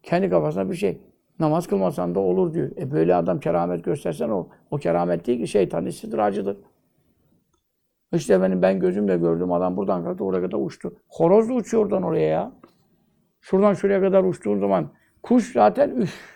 [0.03, 0.99] Kendi kafasına bir şey.
[1.39, 2.71] Namaz kılmasan da olur diyor.
[2.77, 6.57] E böyle adam keramet göstersen o, o keramet değil ki şeytan istidracıdır.
[8.13, 10.95] İşte benim ben gözümle gördüm adam buradan kalktı oraya kadar uçtu.
[11.09, 12.53] Horoz da uçuyor oradan oraya ya.
[13.41, 14.91] Şuradan şuraya kadar uçtuğun zaman
[15.23, 16.34] kuş zaten üf.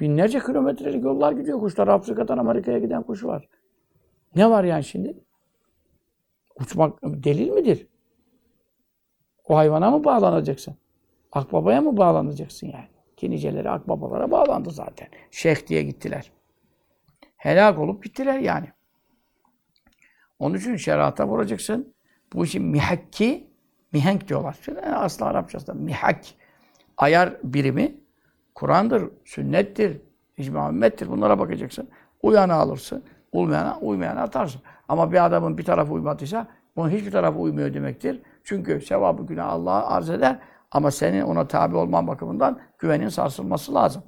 [0.00, 1.88] Binlerce kilometrelik yollar gidiyor kuşlar.
[1.88, 3.48] Afrika'dan Amerika'ya giden kuş var.
[4.34, 5.14] Ne var yani şimdi?
[6.60, 7.86] Uçmak delil midir?
[9.44, 10.76] O hayvana mı bağlanacaksın?
[11.32, 12.88] Akbabaya mı bağlanacaksın yani?
[13.16, 15.08] Ki akbabalara bağlandı zaten.
[15.30, 16.32] Şeyh diye gittiler.
[17.36, 18.66] Helak olup gittiler yani.
[20.38, 21.94] Onun için şerata vuracaksın.
[22.32, 23.50] Bu işin mihakki,
[23.92, 24.58] mihenk diyorlar.
[24.94, 26.24] Aslı Arapçasında mihak.
[26.96, 28.00] Ayar birimi
[28.56, 30.00] Kur'an'dır, sünnettir,
[30.36, 31.08] icma ümmettir.
[31.08, 31.88] Bunlara bakacaksın.
[32.22, 33.04] Uyanı alırsın.
[33.32, 34.60] Uymayana, uymayana atarsın.
[34.88, 38.22] Ama bir adamın bir tarafı uymadıysa onun hiçbir tarafı uymuyor demektir.
[38.44, 40.38] Çünkü sevabı günah Allah'a arz eder.
[40.70, 44.02] Ama senin ona tabi olman bakımından güvenin sarsılması lazım.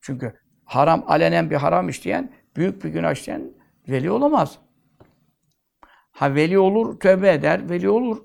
[0.00, 0.32] Çünkü
[0.64, 3.42] haram, alenen bir haram işleyen, büyük bir günah işleyen
[3.88, 4.58] veli olamaz.
[6.12, 8.22] Ha veli olur, tövbe eder, veli olur.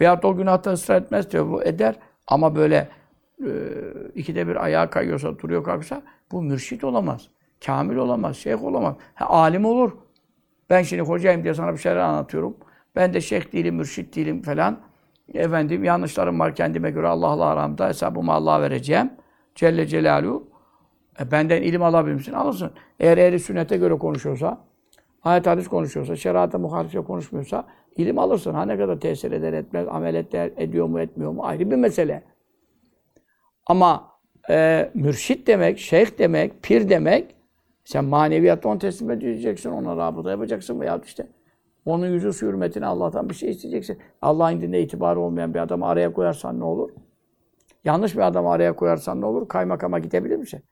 [0.00, 1.96] Veyahut o günahta ısrar etmez, tövbe eder.
[2.26, 2.88] Ama böyle
[4.14, 7.28] ikide bir ayağa kayıyorsa, duruyor kalksa bu mürşit olamaz.
[7.66, 8.94] Kamil olamaz, şeyh olamaz.
[9.14, 9.92] Ha, alim olur.
[10.70, 12.56] Ben şimdi hocayım diye sana bir şeyler anlatıyorum.
[12.96, 14.78] Ben de şeyh değilim, mürşit değilim falan.
[15.34, 17.88] Efendim yanlışlarım var kendime göre Allah'la aramda.
[17.88, 19.10] Hesabımı Allah'a vereceğim.
[19.54, 20.48] Celle Celaluhu.
[21.20, 22.32] E, benden ilim alabilir misin?
[22.32, 22.70] Alırsın.
[23.00, 24.58] Eğer ehli sünnete göre konuşuyorsa,
[25.22, 27.64] ayet hadis konuşuyorsa, şerata muhalife konuşmuyorsa
[27.96, 28.54] ilim alırsın.
[28.54, 32.22] Ha ne kadar tesir eder etmez, amel eder, ediyor mu etmiyor mu ayrı bir mesele.
[33.66, 34.12] Ama
[34.50, 37.34] e, mürşit demek, şeyh demek, pir demek,
[37.84, 41.26] sen maneviyatta onu teslim edeceksin, ona rabıta yapacaksın veya işte
[41.84, 43.98] onun yüzü su hürmetine Allah'tan bir şey isteyeceksin.
[44.22, 46.90] Allah'ın indinde itibarı olmayan bir adamı araya koyarsan ne olur?
[47.84, 49.48] Yanlış bir adamı araya koyarsan ne olur?
[49.48, 50.62] Kaymakama gidebilir misin?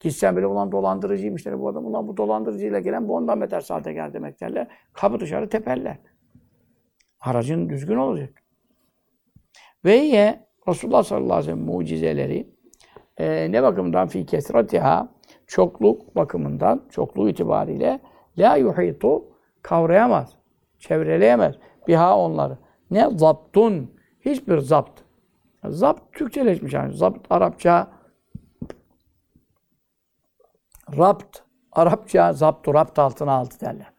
[0.00, 1.86] Gitsen bile ulan dolandırıcıymış bu adam.
[1.86, 4.68] Ulan bu dolandırıcıyla gelen bu ondan beter sahtekar demek derler.
[4.92, 5.98] Kapı dışarı teperler.
[7.20, 8.42] Aracın düzgün olacak.
[9.84, 12.46] Ve ye Resulullah sallallahu aleyhi ve sellem mucizeleri
[13.16, 15.08] e, ne bakımdan fi kesratiha
[15.46, 18.00] çokluk bakımından, çokluğu itibariyle
[18.38, 19.24] la yuhitu
[19.62, 20.36] kavrayamaz,
[20.78, 21.54] çevreleyemez
[21.88, 22.58] biha onları.
[22.90, 25.00] Ne zaptun, hiçbir zapt.
[25.64, 26.92] Zapt Türkçeleşmiş yani.
[26.92, 27.90] Zapt Arapça
[30.98, 31.38] rapt
[31.72, 33.92] Arapça zaptu rapt altına altı derler.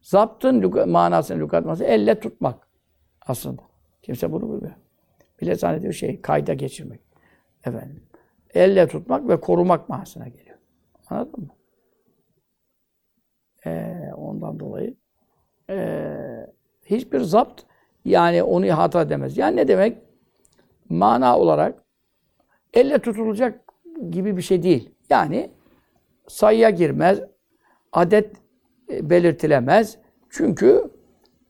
[0.00, 2.68] Zaptın manasını lügatması elle tutmak
[3.26, 3.62] aslında.
[4.02, 4.81] Kimse bunu bilmiyor.
[5.42, 7.00] Bile zannediyor şey kayda geçirmek.
[7.64, 8.02] Efendim.
[8.54, 10.56] Elle tutmak ve korumak manasına geliyor.
[11.10, 11.48] Anladın mı?
[13.66, 14.94] Ee, ondan dolayı
[15.70, 16.46] ee,
[16.84, 17.62] hiçbir zapt
[18.04, 19.38] yani onu hata demez.
[19.38, 19.98] Yani ne demek?
[20.88, 21.84] Mana olarak
[22.74, 23.60] elle tutulacak
[24.10, 24.90] gibi bir şey değil.
[25.10, 25.50] Yani
[26.28, 27.20] sayıya girmez,
[27.92, 28.36] adet
[28.90, 29.98] e, belirtilemez.
[30.30, 30.90] Çünkü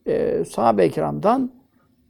[0.07, 1.62] e, sahabe-i kiramdan e,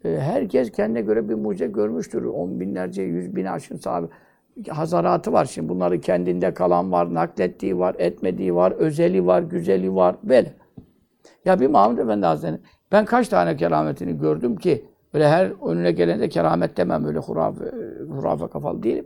[0.04, 2.24] herkes kendine göre bir mucize görmüştür.
[2.24, 4.08] On binlerce, yüz bin aşkın sahabe
[4.70, 5.46] hazaratı var.
[5.46, 10.16] Şimdi bunları kendinde kalan var, naklettiği var, etmediği var, özeli var, güzeli var.
[10.24, 10.54] Böyle.
[11.46, 12.62] Ya bir Mahmud Efendi Hazretleri,
[12.92, 17.66] ben kaç tane kerametini gördüm ki böyle her önüne gelende keramet demem öyle hurafe,
[18.10, 19.06] hurafe kafalı değilim.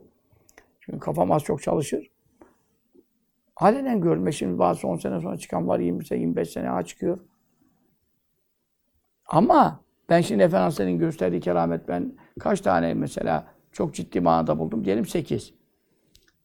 [0.79, 2.11] Çünkü kafam az çok çalışır.
[3.55, 7.19] Halenen görme şimdi bazı 10 sene sonra çıkan var 20 sene, 25 sene çıkıyor.
[9.27, 14.85] Ama ben şimdi Efendimiz'in gösterdiği keramet ben kaç tane mesela çok ciddi manada buldum.
[14.85, 15.53] Diyelim 8.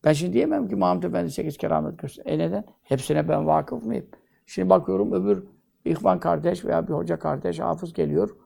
[0.05, 2.27] Ben şimdi diyemem ki Mahmud Efendi 8 keramet göster.
[2.27, 2.64] E neden?
[2.83, 4.07] Hepsine ben vakıf mıyım?
[4.46, 5.44] Şimdi bakıyorum öbür
[5.85, 8.37] ihvan kardeş veya bir hoca kardeş, hafız geliyor.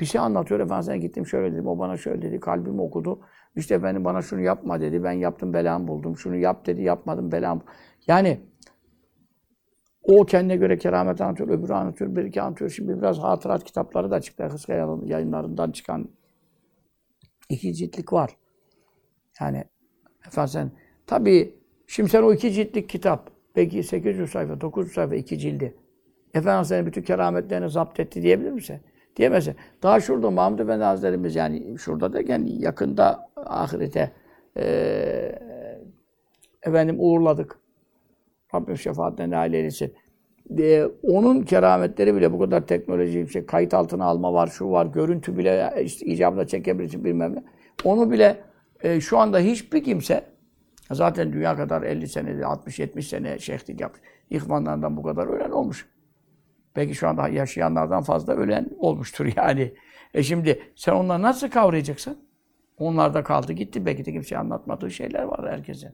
[0.00, 0.60] Bir şey anlatıyor.
[0.60, 1.66] Efendimiz'e gittim şöyle dedim.
[1.66, 2.40] O bana şöyle dedi.
[2.40, 3.20] Kalbim okudu.
[3.56, 5.04] İşte efendim bana şunu yapma dedi.
[5.04, 6.16] Ben yaptım belamı buldum.
[6.16, 6.82] Şunu yap dedi.
[6.82, 7.62] Yapmadım belamı.
[8.06, 8.40] Yani
[10.04, 11.48] o kendine göre keramet anlatıyor.
[11.48, 12.16] Öbürü anlatıyor.
[12.16, 12.70] Bir iki anlatıyor.
[12.70, 14.44] Şimdi biraz hatırat kitapları da çıktı.
[14.44, 16.08] Hıska yayınlarından çıkan
[17.48, 18.36] iki ciltlik var.
[19.40, 19.64] Yani
[20.26, 20.70] efendim sen
[21.06, 21.54] tabii
[21.86, 25.74] şimdi sen o iki ciltlik kitap belki 800 sayfa, 900 sayfa iki cildi.
[26.34, 28.80] Efendimiz senin bütün kerametlerini zapt etti diyebilir misin?
[29.16, 29.56] Diyemezsin.
[29.82, 34.12] Daha şurada Mahmud Efendi Hazretlerimiz yani şurada derken yakında ahirete
[34.56, 34.64] e,
[36.62, 37.63] efendim uğurladık.
[38.54, 39.94] Rabbim şefaatine nail eylesin.
[40.58, 45.38] E, onun kerametleri bile bu kadar teknoloji, şey, kayıt altına alma var, şu var, görüntü
[45.38, 47.44] bile işte, icabında çekebilirsin bilmem ne.
[47.84, 48.36] Onu bile
[48.82, 50.24] e, şu anda hiçbir kimse
[50.90, 54.00] zaten dünya kadar 50 sene, 60-70 sene şeyhlik yapmış.
[54.30, 55.88] İhvanlardan bu kadar ölen olmuş.
[56.76, 59.74] Belki şu anda yaşayanlardan fazla ölen olmuştur yani.
[60.14, 62.18] E şimdi sen onları nasıl kavrayacaksın?
[62.78, 63.86] Onlar da kaldı gitti.
[63.86, 65.90] Belki de kimseye anlatmadığı şeyler var herkesin.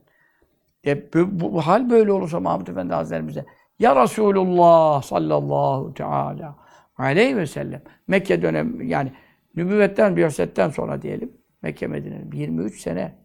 [0.85, 3.45] E bu, bu, bu hal böyle olursa Mahmud Efendi Hazretlerimize
[3.79, 6.55] Ya Resulullah sallallahu teala
[6.97, 9.13] aleyhi ve sellem Mekke dönem yani
[9.55, 13.15] nübüvvetten, biyasetten sonra diyelim Mekke Medine'nin 23 sene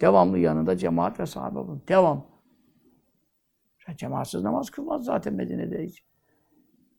[0.00, 1.82] devamlı yanında cemaat ve sahabe bulun.
[1.88, 2.26] Devam.
[3.96, 6.04] Cemaatsız namaz kılmaz zaten Medine'de hiç.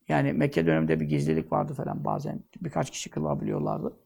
[0.07, 2.43] Yani Mekke döneminde bir gizlilik vardı falan bazen.
[2.61, 3.97] Birkaç kişi kılabiliyorlardı.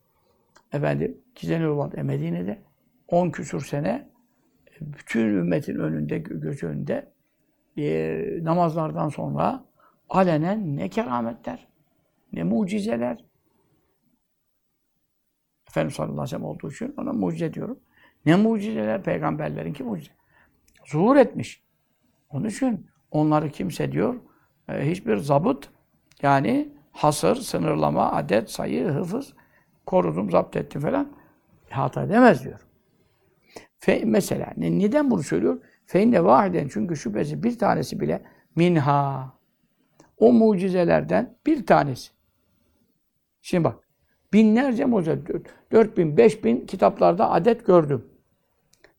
[0.74, 1.98] Efendim gizleniyorlardı.
[1.98, 2.62] E Medine'de
[3.08, 4.10] 10 küsur sene
[4.82, 7.12] bütün ümmetin önünde, göz önünde
[7.78, 9.65] e, namazlardan sonra
[10.10, 11.68] alenen ne kerametler,
[12.34, 13.26] ne mucizeler.
[15.70, 17.80] Efendimiz sallallahu aleyhi ve sellem olduğu için ona mucize diyorum.
[18.26, 20.12] Ne mucizeler peygamberlerin ki mucize.
[20.86, 21.63] Zuhur etmiş.
[22.30, 24.15] Onun için onları kimse diyor
[24.70, 25.70] e, hiçbir zabıt
[26.22, 29.34] yani hasır, sınırlama, adet, sayı, hıfız
[29.86, 31.12] korudum, zapt ettim falan
[31.70, 32.68] hata edemez diyor.
[33.80, 35.62] Fe, mesela ne, neden bunu söylüyor?
[35.86, 38.22] Feinne vahiden çünkü şüphesi bir tanesi bile
[38.56, 39.34] minha
[40.18, 42.12] o mucizelerden bir tanesi.
[43.42, 43.89] Şimdi bak
[44.34, 45.20] Binlerce mucize.
[45.72, 48.06] 4000, 5000 kitaplarda adet gördüm.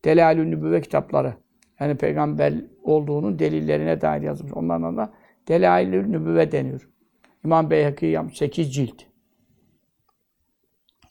[0.05, 1.35] Delalü Nübüvve kitapları.
[1.81, 4.53] Yani peygamber olduğunun delillerine dair yazılmış.
[4.53, 5.12] Onlardan da
[5.49, 6.88] Delailü Nübüvve deniyor.
[7.45, 9.03] İmam Beyhaki yapmış 8 cilt.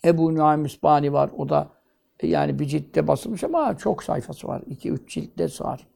[0.05, 1.29] Ebu Nuaym İsbani var.
[1.38, 1.71] O da
[2.27, 4.62] yani bir ciltte basılmış ama çok sayfası var.
[4.62, 5.88] 2-3 ciltte var.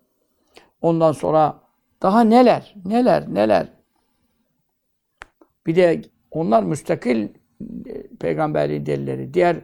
[0.81, 1.59] Ondan sonra
[2.01, 3.67] daha neler, neler, neler.
[5.67, 7.27] Bir de onlar müstakil
[7.85, 9.33] e, peygamberliğin delilleri.
[9.33, 9.61] Diğer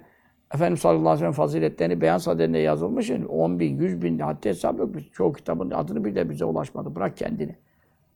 [0.53, 3.11] Efendimiz sallallahu aleyhi ve sellem faziletlerini beyan sadedinde yazılmış.
[3.29, 5.13] 10 bin, 100 bin, hatta hesap yok.
[5.13, 6.95] Çoğu kitabın adını bile bize ulaşmadı.
[6.95, 7.55] Bırak kendini.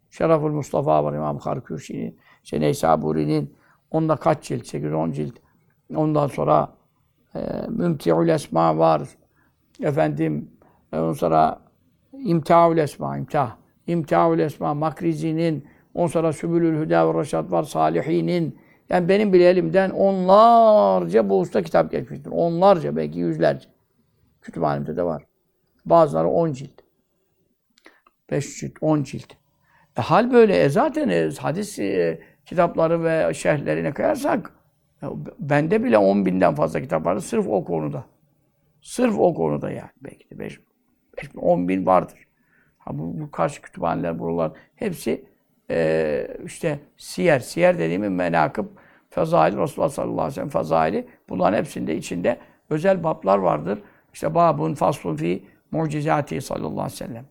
[0.09, 3.55] Şeraful Mustafa var, İmam Harkuşi'nin, işte Neysaburi'nin,
[3.91, 4.73] onda kaç cilt?
[4.73, 5.33] 8-10 cilt.
[5.95, 6.75] Ondan sonra
[7.35, 9.09] e, Mümti'ül Esma var.
[9.81, 10.51] Efendim,
[10.93, 11.59] e, ondan sonra
[12.13, 13.55] İmtihaül Esma, imtah.
[13.87, 18.59] İmtihaül Esma, Makrizi'nin, ondan sonra Sübülül Hüda ve Reşat var, Salihinin.
[18.89, 22.31] Yani benim bile elimden onlarca bu usta kitap geçmiştir.
[22.31, 23.69] Onlarca, belki yüzlerce.
[24.41, 25.23] Kütüphanemde de var.
[25.85, 26.81] Bazıları 10 cilt.
[28.31, 29.33] 5 cilt, 10 cilt.
[29.97, 30.63] E, hal böyle.
[30.63, 34.51] E zaten e, hadis e, kitapları ve şerhlerine kıyarsak
[35.39, 37.19] bende bile 10 binden fazla kitap var.
[37.19, 38.05] Sırf o konuda.
[38.81, 39.89] Sırf o konuda yani.
[40.01, 40.59] Belki de 5,
[41.17, 42.27] 5 bin, 10 bin vardır.
[42.77, 45.25] Ha, bu, bu karşı kütüphaneler, buralar hepsi
[45.71, 47.39] e, işte siyer.
[47.39, 48.65] Siyer dediğimiz menakıb,
[49.09, 51.07] fezail, Resulullah sallallahu aleyhi ve sellem fezaili.
[51.29, 52.37] Bunların hepsinde içinde
[52.69, 53.79] özel bablar vardır.
[54.13, 57.25] İşte babun faslun fi mucizati sallallahu aleyhi ve sellem.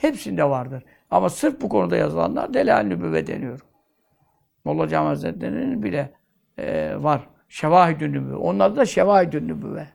[0.00, 0.84] Hepsinde vardır.
[1.10, 3.60] Ama sırf bu konuda yazılanlar delal nübüvve deniyor.
[4.64, 6.12] Molla Cami Hazretleri'nin bile
[6.60, 7.20] e, var.
[7.48, 8.36] Şevahidün nübüvve.
[8.36, 9.88] Onlar da şevahidün nübüvve.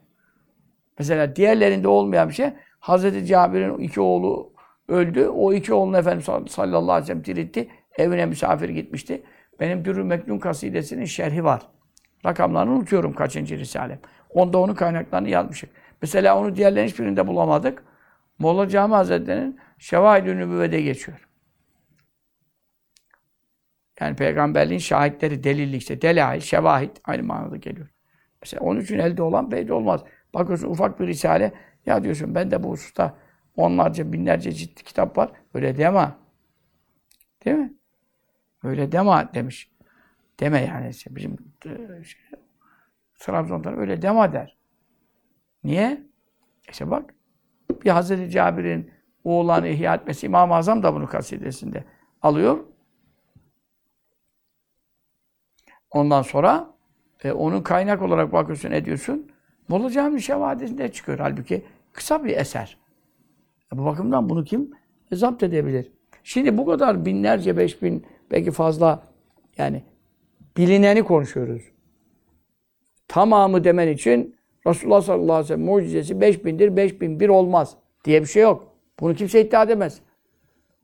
[1.00, 2.50] Mesela diğerlerinde olmayan bir şey.
[2.80, 4.54] Hazreti Cabir'in iki oğlu
[4.88, 5.28] öldü.
[5.28, 7.68] O iki oğlunu Efendimiz sallallahu aleyhi ve sellem diritti.
[7.98, 9.24] Evine misafir gitmişti.
[9.60, 11.62] Benim Dürrü Meknun kasidesinin şerhi var.
[12.26, 14.00] Rakamlarını unutuyorum kaçıncı risalem.
[14.30, 15.70] Onda onun kaynaklarını yazmışım.
[16.02, 17.84] Mesela onu diğerlerin hiçbirinde bulamadık.
[18.40, 21.28] Molla Cami Hazretleri'nin Şevahid-i Nübüvve'de geçiyor.
[24.00, 27.88] Yani peygamberliğin şahitleri, delilli işte, delail, şevahid aynı manada geliyor.
[28.42, 30.04] Mesela onun için elde olan belli olmaz.
[30.34, 31.54] Bakıyorsun ufak bir risale,
[31.86, 33.18] ya diyorsun ben de bu hususta
[33.56, 35.32] onlarca, binlerce ciddi kitap var.
[35.54, 36.12] Öyle deme.
[37.46, 37.74] Değil mi?
[38.64, 39.72] Öyle deme demiş.
[40.40, 40.90] Deme yani.
[40.90, 42.22] İşte bizim e, şey,
[43.20, 44.58] Trabzon'dan öyle deme der.
[45.64, 46.04] Niye?
[46.70, 47.16] İşte bak.
[47.86, 48.92] Bir Hazreti Cabir'in
[49.24, 51.84] oğlanı ihya etmesi İmam-ı Azam da bunu kasidesinde
[52.22, 52.75] alıyor.
[55.96, 56.74] Ondan sonra
[57.24, 59.32] e, onun kaynak olarak bakıyorsun, ediyorsun.
[59.68, 61.20] Molla Cami Şevadisi'nde çıkıyor.
[61.20, 62.78] Halbuki kısa bir eser.
[63.74, 64.72] E, bu bakımdan bunu kim
[65.12, 65.92] e, zapt edebilir?
[66.24, 69.04] Şimdi bu kadar binlerce, beş bin, belki fazla
[69.58, 69.84] yani
[70.58, 71.62] bilineni konuşuyoruz.
[73.08, 74.36] Tamamı demen için
[74.68, 78.44] Resulullah sallallahu aleyhi ve sellem mucizesi beş bindir, beş bin bir olmaz diye bir şey
[78.44, 78.68] yok.
[79.00, 80.00] Bunu kimse iddia edemez.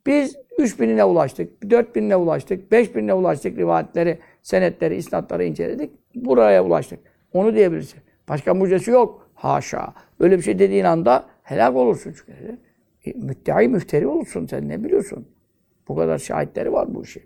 [0.06, 5.92] Biz üç binine ulaştık, dört binine ulaştık, beş binine ulaştık rivayetleri, senetleri, isnatları inceledik.
[6.16, 7.00] Buraya ulaştık.
[7.34, 8.00] Onu diyebilirsin.
[8.30, 9.30] Başka mucizesi yok.
[9.34, 9.94] Haşa.
[10.20, 12.58] Öyle bir şey dediğin anda helak olursun çünkü.
[13.06, 15.28] E, müddai müfteri olursun sen ne biliyorsun?
[15.88, 17.24] Bu kadar şahitleri var bu işin.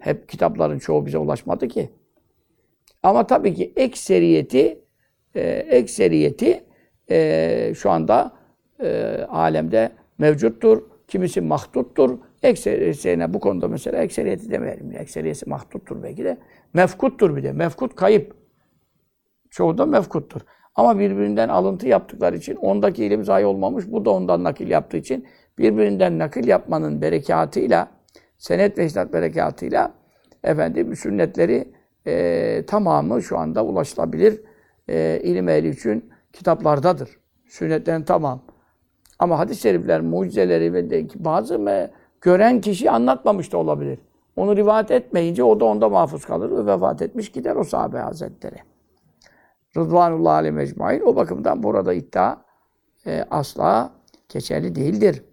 [0.00, 1.90] Hep kitapların çoğu bize ulaşmadı ki.
[3.02, 4.78] Ama tabii ki ekseriyeti
[5.34, 6.64] e, ekseriyeti
[7.10, 8.32] e, şu anda
[8.80, 10.82] e, alemde mevcuttur.
[11.08, 12.18] Kimisi mahduttur.
[12.42, 14.92] Ekseriyetine bu konuda mesela ekseriyeti demeyelim.
[14.96, 16.38] Ekseriyeti mahduttur belki de.
[16.74, 17.52] Mefkuttur bir de.
[17.52, 18.34] Mefkut kayıp.
[19.50, 20.40] Çoğu da mefkuttur.
[20.74, 23.84] Ama birbirinden alıntı yaptıkları için ondaki ilim zayi olmamış.
[23.92, 25.26] Bu da ondan nakil yaptığı için
[25.58, 27.88] birbirinden nakil yapmanın berekatıyla
[28.38, 29.94] senet ve isnat berekatıyla
[30.44, 31.72] efendim sünnetleri
[32.06, 34.40] e, tamamı şu anda ulaşılabilir
[34.88, 37.10] e, ilim ehli için kitaplardadır.
[37.46, 38.42] Sünnetlerin tamam.
[39.18, 43.98] Ama hadis-i şerifler, mucizeleri ve bazı me, gören kişi anlatmamış da olabilir.
[44.36, 48.56] Onu rivayet etmeyince o da onda mahfuz kalır ve vefat etmiş gider o sahabe hazretleri.
[49.76, 51.00] Rıdvanullah aleyhi mecmain.
[51.00, 52.36] O bakımdan burada iddia
[53.06, 53.90] e, asla
[54.28, 55.24] geçerli değildir.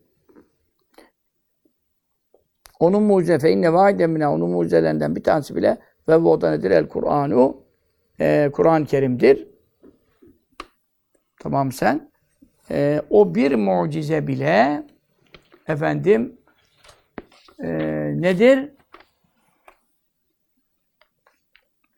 [2.80, 6.72] Onun mucize fe inne vaidemine onun mucizelerinden bir tanesi bile ve bu nedir?
[6.72, 7.63] El Kur'anu
[8.19, 9.48] e, Kur'an-ı Kerim'dir.
[11.39, 12.12] Tamam sen.
[12.72, 14.84] E, o bir mucize bile
[15.67, 16.38] efendim
[17.63, 17.69] e,
[18.21, 18.69] nedir?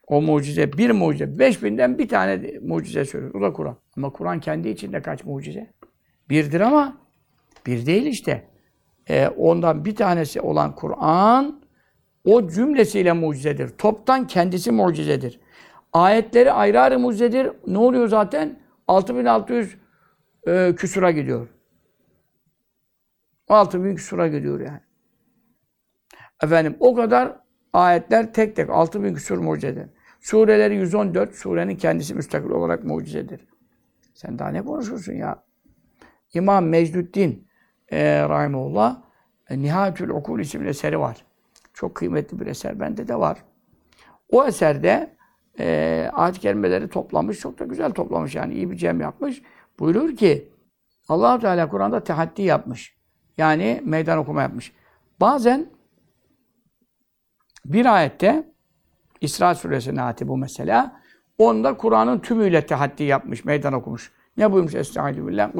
[0.07, 1.39] O mucize, bir mucize.
[1.39, 3.33] Beş binden bir tane mucize söylüyor.
[3.33, 3.77] O da Kur'an.
[3.97, 5.73] Ama Kur'an kendi içinde kaç mucize?
[6.29, 6.97] Birdir ama
[7.65, 8.47] bir değil işte.
[9.09, 11.61] Ee, ondan bir tanesi olan Kur'an
[12.25, 13.69] o cümlesiyle mucizedir.
[13.69, 15.39] Toptan kendisi mucizedir.
[15.93, 17.51] Ayetleri ayrı ayrı mucizedir.
[17.67, 18.59] Ne oluyor zaten?
[18.87, 19.77] 6600
[20.47, 21.47] e, küsura gidiyor.
[23.49, 24.84] 6000 küsura gidiyor yani.
[26.43, 27.39] Efendim o kadar
[27.73, 29.89] ayetler tek tek 6000 küsur mucizedir.
[30.21, 33.47] Sureleri 114, surenin kendisi müstakil olarak mucizedir.
[34.13, 35.43] Sen daha ne konuşursun ya?
[36.33, 37.47] İmam Mecduddin
[37.91, 39.01] e, Rahimullah
[39.49, 41.25] e, Nihayetül Okul isimli eseri var.
[41.73, 42.79] Çok kıymetli bir eser.
[42.79, 43.37] Bende de var.
[44.29, 45.15] O eserde
[45.59, 47.39] e, ayet-i kerimeleri toplamış.
[47.39, 48.53] Çok da güzel toplamış yani.
[48.53, 49.41] iyi bir cem yapmış.
[49.79, 50.49] Buyurur ki
[51.07, 52.95] allah Teala Kur'an'da tehaddi yapmış.
[53.37, 54.73] Yani meydan okuma yapmış.
[55.21, 55.74] Bazen
[57.65, 58.51] bir ayette
[59.21, 61.01] İsra suresinin ayeti bu mesela.
[61.37, 64.11] Onda Kur'an'ın tümüyle tehaddi yapmış, meydan okumuş.
[64.37, 64.75] Ne buyurmuş?
[64.75, 65.51] Estaizu billah.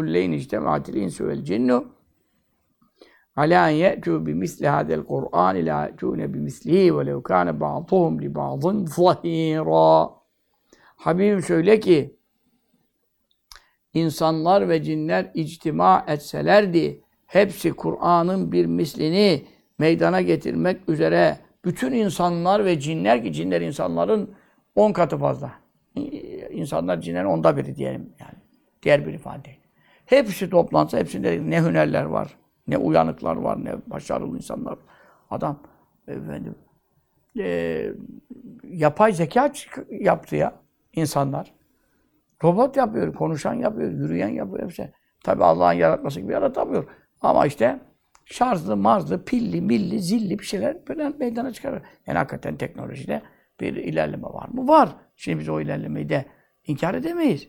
[1.43, 1.85] Cinnu
[3.35, 8.21] ala en ye'tu bi misli hadel Kur'an ila ye'tune bi mislihi ve lev kâne ba'duhum
[8.21, 10.09] li ba'dın zahîrâ.
[10.95, 12.15] Habibim söyle ki
[13.93, 19.45] insanlar ve cinler ictima etselerdi hepsi Kur'an'ın bir mislini
[19.79, 24.36] meydana getirmek üzere bütün insanlar ve cinler ki cinler insanların
[24.75, 25.51] on katı fazla.
[26.49, 28.39] İnsanlar cinlerin onda biri diyelim yani.
[28.84, 29.49] Diğer bir ifade.
[30.06, 34.78] Hepsi toplansa hepsinde ne hünerler var, ne uyanıklar var, ne başarılı insanlar.
[35.30, 35.60] Adam
[36.08, 36.56] efendim
[37.39, 37.89] e,
[38.63, 39.51] yapay zeka
[39.89, 40.54] yaptı ya
[40.93, 41.54] insanlar.
[42.43, 44.91] Robot yapıyor, konuşan yapıyor, yürüyen yapıyor hepsi.
[45.23, 46.88] Tabi Allah'ın yaratması gibi yaratamıyor.
[47.21, 47.80] Ama işte
[48.25, 51.81] şarjlı, marzlı, pilli, milli, zilli bir şeyler böyle meydana çıkarır.
[52.07, 53.21] Yani hakikaten teknolojide
[53.59, 54.67] bir ilerleme var mı?
[54.67, 54.95] Var.
[55.15, 56.25] Şimdi biz o ilerlemeyi de
[56.65, 57.47] inkar edemeyiz.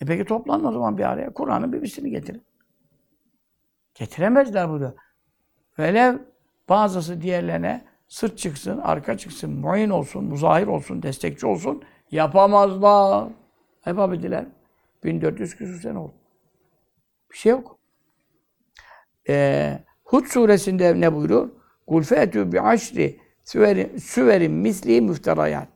[0.00, 1.32] E peki toplanın o zaman bir araya.
[1.32, 2.42] Kur'an'ın bir birisini getirin.
[3.94, 4.94] Getiremezler bunu.
[5.78, 6.18] Velev
[6.68, 11.82] bazısı diğerlerine sırt çıksın, arka çıksın, muayyin olsun, muzahir olsun, destekçi olsun.
[12.10, 13.28] Yapamazlar.
[13.86, 14.44] Yapabildiler.
[15.04, 16.14] 1400 küsur sene oldu.
[17.32, 17.78] Bir şey yok.
[19.28, 21.48] Ee, Hud suresinde ne buyuruyor?
[21.86, 25.68] Kul fe'tü bi aşri süverin, süverin misli müfterayat.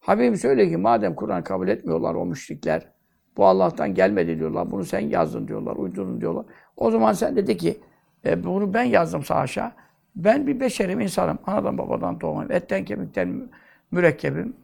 [0.00, 2.92] Habibim söyle ki madem Kur'an kabul etmiyorlar o müşrikler,
[3.36, 6.44] bu Allah'tan gelmedi diyorlar, bunu sen yazdın diyorlar, uydurun diyorlar.
[6.76, 7.80] O zaman sen dedi ki,
[8.24, 9.76] e, bunu ben yazdım haşa.
[10.16, 11.38] Ben bir beşerim, insanım.
[11.46, 12.52] Anadan babadan doğmayım.
[12.52, 13.50] Etten kemikten
[13.90, 14.56] mürekkebim.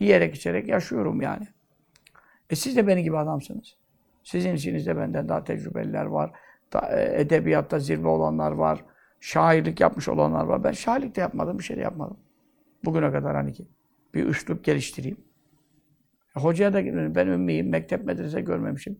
[0.00, 1.46] Yiyerek içerek yaşıyorum yani.
[2.50, 3.76] E siz de benim gibi adamsınız.
[4.24, 6.32] Sizin içinizde benden daha tecrübeliler var.
[6.72, 8.84] Da, e, edebiyatta zirve olanlar var.
[9.20, 10.64] Şairlik yapmış olanlar var.
[10.64, 12.16] Ben şairlik de yapmadım, bir şey de yapmadım.
[12.84, 13.66] Bugüne kadar hani ki.
[14.14, 15.16] Bir üslup geliştireyim.
[16.36, 16.84] E, hocaya da
[17.14, 18.98] ben ümmiyim, mektep medrese görmemişim.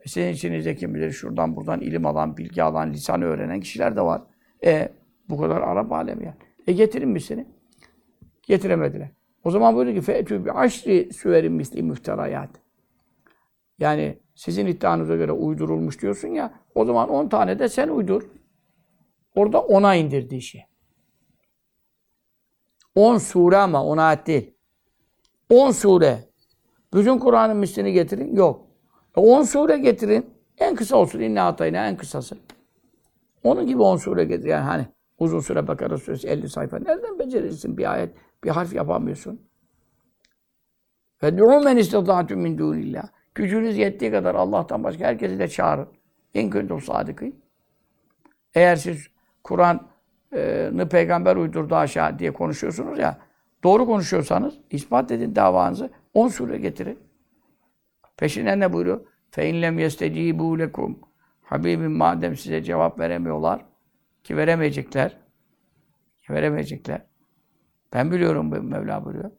[0.00, 4.00] E, sizin içinizde kim bilir şuradan buradan ilim alan, bilgi alan, lisanı öğrenen kişiler de
[4.00, 4.22] var.
[4.64, 4.92] E
[5.28, 6.36] bu kadar Arap alemi yani.
[6.66, 7.46] E getirin mi seni?
[8.42, 9.10] Getiremediler.
[9.44, 12.50] O zaman buyurdu ki fe'tü bi aşri süverin misli müfterayat.
[13.78, 18.22] Yani sizin iddianıza göre uydurulmuş diyorsun ya, o zaman 10 tane de sen uydur.
[19.34, 20.64] Orada ona indirdi işi.
[22.94, 24.54] 10 sure ama 10 ayet değil.
[25.50, 26.18] 10 sure.
[26.94, 28.36] Bütün Kur'an'ın mislini getirin.
[28.36, 28.66] Yok.
[29.16, 30.30] 10 e sure getirin.
[30.58, 31.20] En kısa olsun.
[31.20, 32.38] İnne atayına en kısası.
[33.44, 34.48] Onun gibi 10 sure getir.
[34.48, 34.86] Yani hani
[35.18, 36.78] uzun süre Bakara suresi 50 sayfa.
[36.78, 38.14] Nereden becerirsin bir ayet?
[38.44, 39.40] Bir harf yapamıyorsun.
[41.22, 43.08] Ve du'u men istata'tum min dunillah.
[43.36, 45.88] Gücünüz yettiği kadar Allah'tan başka herkesi de çağırın.
[46.34, 47.26] En kuntum sadıkı.
[48.54, 49.06] Eğer siz
[49.44, 53.18] Kur'an'ı peygamber uydurdu aşağı diye konuşuyorsunuz ya,
[53.64, 55.90] doğru konuşuyorsanız ispat edin davanızı.
[56.14, 56.98] 10 sure getirin.
[58.16, 59.06] Peşinden ne buyuruyor?
[59.38, 60.98] İn lem yestecibu lekum.
[61.42, 63.64] Habibim madem size cevap veremiyorlar
[64.24, 65.16] ki veremeyecekler.
[66.30, 67.02] Veremeyecekler.
[67.92, 69.30] Ben biliyorum bu Mevla buyuruyor.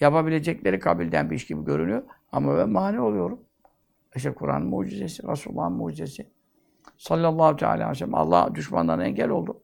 [0.00, 2.02] Yapabilecekleri kabilden bir iş gibi görünüyor.
[2.34, 3.40] Ama ben mani oluyorum.
[4.16, 6.26] İşte Kur'an'ın mucizesi, Resulullah'ın mucizesi.
[6.96, 8.14] Sallallahu teala aleyhi ve sellem.
[8.14, 9.62] Allah düşmanlarına engel oldu.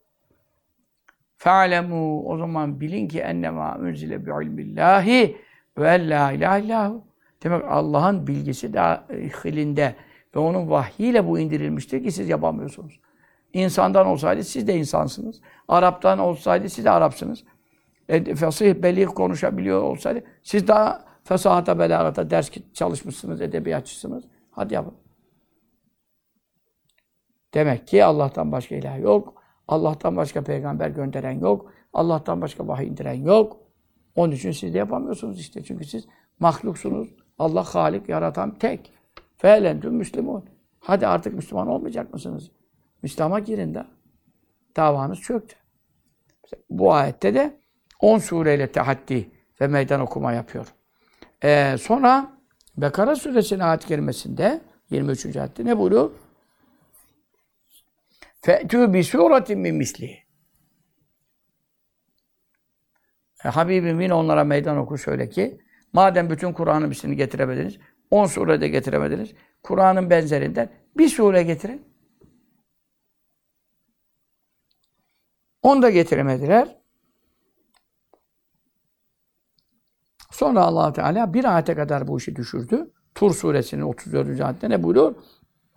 [1.37, 5.37] Fe'alemu o zaman bilin ki ennema unzile bi ilmillahi
[5.77, 6.91] ve la ilahe.
[7.43, 9.95] Demek Allah'ın bilgisi dahilinde
[10.35, 12.99] ve onun vahyiyle bu indirilmiştir ki siz yapamıyorsunuz.
[13.53, 15.41] İnsandan olsaydı siz de insansınız.
[15.67, 17.43] Araptan olsaydı siz de Arapsınız.
[18.09, 24.23] E, fasih, belir konuşabiliyor olsaydı siz daha fesahata, belagata ders çalışmışsınız, edebiyatçısınız.
[24.51, 24.93] Hadi yapın.
[27.53, 29.43] Demek ki Allah'tan başka ilah yok.
[29.67, 31.73] Allah'tan başka peygamber gönderen yok.
[31.93, 33.57] Allah'tan başka vahiy indiren yok.
[34.15, 35.63] Onun için siz de yapamıyorsunuz işte.
[35.63, 36.07] Çünkü siz
[36.39, 37.15] mahluksunuz.
[37.39, 38.93] Allah Halik, yaratan tek.
[39.37, 40.43] Fe'lentüm Müslüman.
[40.79, 42.51] Hadi artık Müslüman olmayacak mısınız?
[43.01, 43.85] Müslüman'a girin de.
[44.75, 45.55] Davanız çöktü.
[46.69, 47.59] Bu ayette de
[47.99, 50.73] 10 sureyle tehaddi ve meydan okuma yapıyor.
[51.43, 52.41] Ee, sonra
[52.77, 55.35] Bekara suresinin ayet kerimesinde 23.
[55.35, 56.11] ayette ne buyuruyor?
[58.41, 60.23] Fe'tü bi suretin min mislihi.
[63.45, 65.61] E, Habibimin onlara meydan oku söyle ki
[65.93, 67.77] madem bütün Kur'an'ın mislini getiremediniz,
[68.11, 69.33] 10 surede getiremediniz,
[69.63, 71.85] Kur'an'ın benzerinden bir sure getirin.
[75.61, 76.80] Onu da getiremediler.
[80.30, 82.90] Sonra allah Teala bir ayete kadar bu işi düşürdü.
[83.14, 84.40] Tur suresinin 34.
[84.40, 85.14] ayette ne buyuruyor?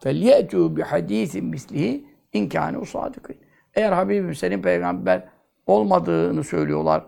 [0.03, 2.03] فَلْيَأْتُوا بِحَد۪يثٍ مِسْلِهِ
[2.34, 3.38] اِنْ كَانُوا صَادِقِينَ
[3.74, 5.30] Eğer Habibim senin peygamber
[5.68, 7.03] olmadığını söylüyorlar,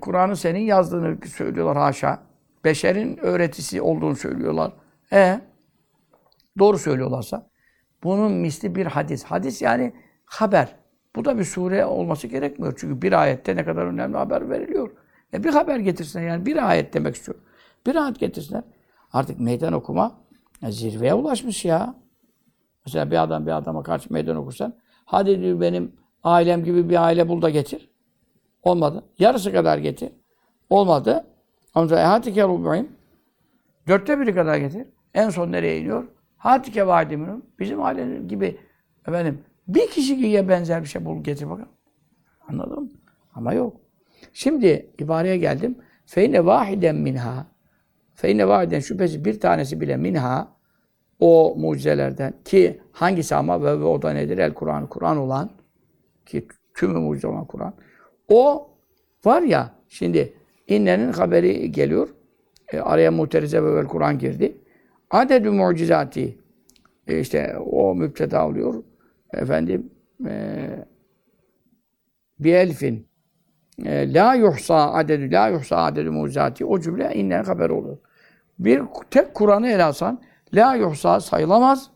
[0.00, 2.22] Kur'an'ı senin yazdığını söylüyorlar haşa,
[2.64, 4.72] beşerin öğretisi olduğunu söylüyorlar.
[5.12, 5.40] E
[6.58, 7.50] doğru söylüyorlarsa
[8.04, 9.24] bunun misli bir hadis.
[9.24, 9.92] Hadis yani
[10.24, 10.76] haber.
[11.16, 12.74] Bu da bir sure olması gerekmiyor.
[12.76, 14.90] Çünkü bir ayette ne kadar önemli haber veriliyor.
[15.33, 17.37] E bir haber getirsinler yani bir ayet demek istiyor.
[17.85, 18.63] Bir ayet getirsinler.
[19.13, 20.19] Artık meydan okuma
[20.61, 21.95] ya zirveye ulaşmış ya.
[22.85, 24.75] Mesela bir adam bir adama karşı meydan okursan
[25.05, 27.89] hadi diyor benim ailem gibi bir aile bul da getir.
[28.63, 29.03] Olmadı.
[29.19, 30.11] Yarısı kadar getir.
[30.69, 31.25] Olmadı.
[31.75, 32.91] Ama hatike rubu'im.
[33.87, 34.87] Dörtte biri kadar getir.
[35.13, 36.07] En son nereye iniyor?
[36.37, 37.45] Hatike vadiminum.
[37.59, 38.59] Bizim ailenin gibi
[39.07, 41.69] efendim bir kişi giye benzer bir şey bul getir bakalım.
[42.47, 42.89] Anladın mı?
[43.33, 43.82] Ama yok.
[44.33, 45.77] Şimdi ibareye geldim.
[46.05, 47.47] Feyne vahiden minha.
[48.13, 50.47] Feyne vahiden şüphesiz bir tanesi bile minha
[51.19, 54.37] o mucizelerden ki hangisi ama ve, ve o da nedir?
[54.37, 55.49] El Kur'an, Kur'an olan
[56.25, 57.73] ki tümü mucize olan Kur'an.
[58.27, 58.69] O
[59.25, 60.33] var ya şimdi
[60.67, 62.09] innenin haberi geliyor.
[62.73, 64.57] E, araya muterize ve Kur'an girdi.
[65.09, 66.37] Adedü mucizati
[67.07, 68.83] e, işte o müpteda oluyor.
[69.33, 69.91] Efendim
[70.27, 70.69] e,
[72.39, 73.07] bir elfin
[73.85, 77.97] la yuhsa adedü la yuhsa adedü mucizati o cümle innen haber oluyor.
[78.59, 80.21] Bir tek Kur'an'ı ele alsan
[80.53, 81.89] la yuhsa sayılamaz.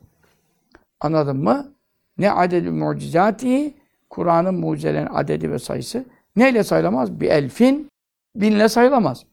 [0.99, 1.73] Anladın mı?
[2.17, 3.73] Ne adedü mucizati
[4.09, 6.05] Kur'an'ın mucizelerin adedi ve sayısı
[6.35, 7.19] neyle sayılamaz?
[7.19, 7.89] Bir elfin
[8.35, 9.25] binle sayılamaz.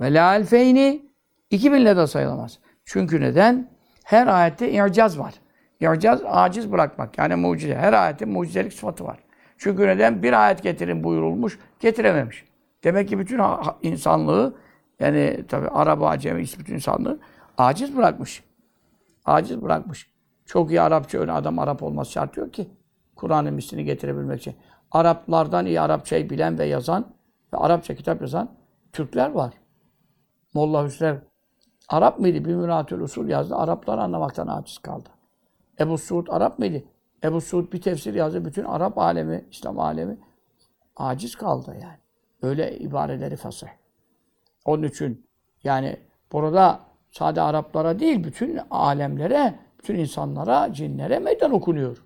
[0.00, 1.02] Ve la elfeyni
[1.50, 2.58] iki binle de sayılamaz.
[2.84, 3.70] Çünkü neden?
[4.04, 5.34] Her ayette i'caz var.
[5.80, 7.18] İ'caz aciz bırakmak.
[7.18, 7.74] Yani mucize.
[7.74, 9.18] Her ayetin mucizelik sıfatı var.
[9.58, 10.22] Çünkü neden?
[10.22, 12.44] Bir ayet getirin buyurulmuş, getirememiş.
[12.84, 13.40] Demek ki bütün
[13.82, 14.54] insanlığı,
[15.00, 17.18] yani tabi Arap, Acemi, bütün insanlığı
[17.58, 18.44] aciz bırakmış.
[19.24, 20.10] Aciz bırakmış.
[20.46, 22.68] Çok iyi Arapça öyle adam Arap olması şart yok ki.
[23.16, 24.54] Kur'an'ın mislini getirebilmek için.
[24.90, 27.06] Araplardan iyi Arapçayı bilen ve yazan
[27.52, 28.50] ve Arapça kitap yazan
[28.92, 29.54] Türkler var.
[30.54, 31.16] Molla Hüsrev
[31.88, 32.44] Arap mıydı?
[32.44, 33.56] Bir müratül usul yazdı.
[33.56, 35.08] Araplar anlamaktan aciz kaldı.
[35.80, 36.82] Ebu Suud Arap mıydı?
[37.24, 38.44] Ebu Suud bir tefsir yazdı.
[38.44, 40.16] Bütün Arap alemi, İslam alemi
[40.96, 41.98] aciz kaldı yani.
[42.42, 43.68] Öyle ibareleri fasih.
[44.64, 45.26] Onun için
[45.64, 45.96] yani
[46.32, 52.04] burada sade Araplara değil, bütün alemlere, bütün insanlara, cinlere meydan okunuyor.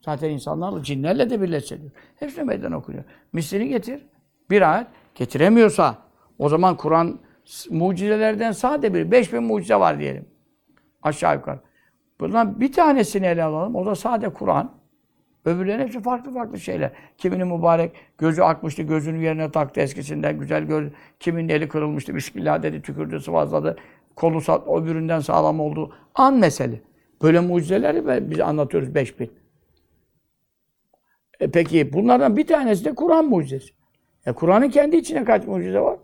[0.00, 1.80] Zaten insanlarla, cinlerle de birleşiyor.
[2.16, 3.04] Hepsine meydan okunuyor.
[3.32, 4.06] Mislini getir.
[4.50, 5.98] Bir ayet getiremiyorsa
[6.38, 7.18] o zaman Kur'an
[7.70, 10.26] mucizelerden sade bir, beş bin mucize var diyelim.
[11.02, 11.60] Aşağı yukarı.
[12.20, 13.76] Bundan bir tanesini ele alalım.
[13.76, 14.72] O da sade Kur'an.
[15.44, 16.92] Öbürlerin hepsi farklı farklı şeyler.
[17.18, 20.88] Kiminin mübarek gözü akmıştı, gözünün yerine taktı eskisinden güzel göz.
[21.20, 23.76] Kiminin eli kırılmıştı, Bismillah dedi, tükürdü, sıvazladı.
[24.16, 24.38] Kolu
[24.80, 25.94] öbüründen sağlam oldu.
[26.14, 26.80] An mesele.
[27.22, 29.32] Böyle mucizeleri biz anlatıyoruz beş bin.
[31.40, 33.72] E peki bunlardan bir tanesi de Kur'an mucizesi.
[34.26, 35.96] E Kur'an'ın kendi içine kaç mucize var?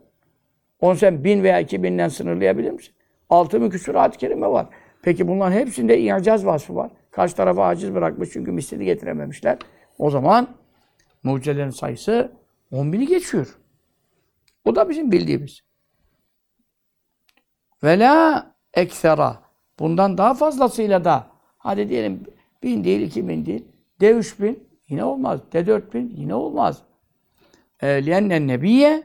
[0.80, 2.94] Onu sen bin veya iki binden sınırlayabilir misin?
[3.30, 4.66] Altı mı küsur ayet kerime var.
[5.02, 6.90] Peki bunların hepsinde i'caz vasfı var.
[7.10, 9.58] Karşı tarafa aciz bırakmış çünkü mislini getirememişler.
[9.98, 10.48] O zaman
[11.22, 12.32] mucizelerin sayısı
[12.72, 13.58] 10 bini geçiyor.
[14.64, 15.60] O da bizim bildiğimiz.
[17.82, 19.42] Ve la eksera.
[19.78, 21.26] Bundan daha fazlasıyla da
[21.58, 22.24] hadi diyelim
[22.62, 23.64] bin değil, iki bin değil.
[24.00, 25.40] De üç bin yine olmaz.
[25.52, 26.82] De dört bin yine olmaz.
[27.80, 29.02] E, Liyennen nebiye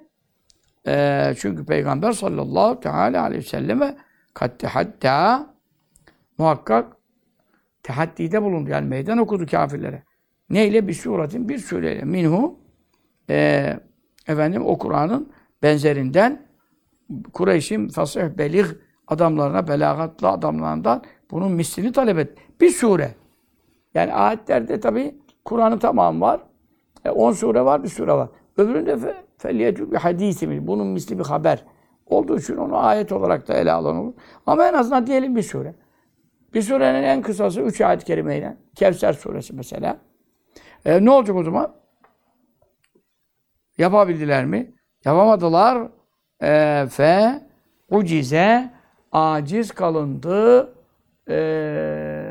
[0.88, 3.98] e, çünkü Peygamber sallallahu teala aleyhi ve selleme
[4.34, 5.53] kat hatta
[6.38, 6.98] muhakkak
[7.84, 8.70] tehaddide bulundu.
[8.70, 10.04] Yani meydan okudu kafirlere.
[10.50, 10.88] Neyle?
[10.88, 12.04] Bir suretin bir sureyle.
[12.04, 12.60] Minhu
[13.30, 13.80] e,
[14.28, 15.32] efendim o Kur'an'ın
[15.64, 16.48] benzerinden
[17.34, 18.66] Kureyş'in fasih belih
[19.08, 22.38] adamlarına, belagatlı adamlarından bunun mislini talep et.
[22.62, 23.16] Bir sure.
[23.94, 25.16] Yani ayetlerde tabi
[25.46, 26.42] Kur'an'ın tamamı var.
[27.10, 28.30] 10 e, sure var, bir sure var.
[28.58, 31.64] Öbüründe fe, feliyetü bir hadisi Bunun misli bir haber.
[32.06, 34.14] Olduğu için onu ayet olarak da ele alan olur.
[34.46, 35.74] Ama en azından diyelim bir sure.
[36.54, 38.58] Bir surenin en kısası üç ayet-i kerimeyle.
[38.76, 39.98] Kevser suresi mesela.
[40.86, 41.76] E, ne olacak o zaman?
[43.78, 44.74] Yapabildiler mi?
[45.06, 45.88] Yapamadılar.
[46.44, 47.42] E, fe
[47.90, 48.74] ucize
[49.12, 50.74] aciz kalındı.
[51.30, 51.36] E,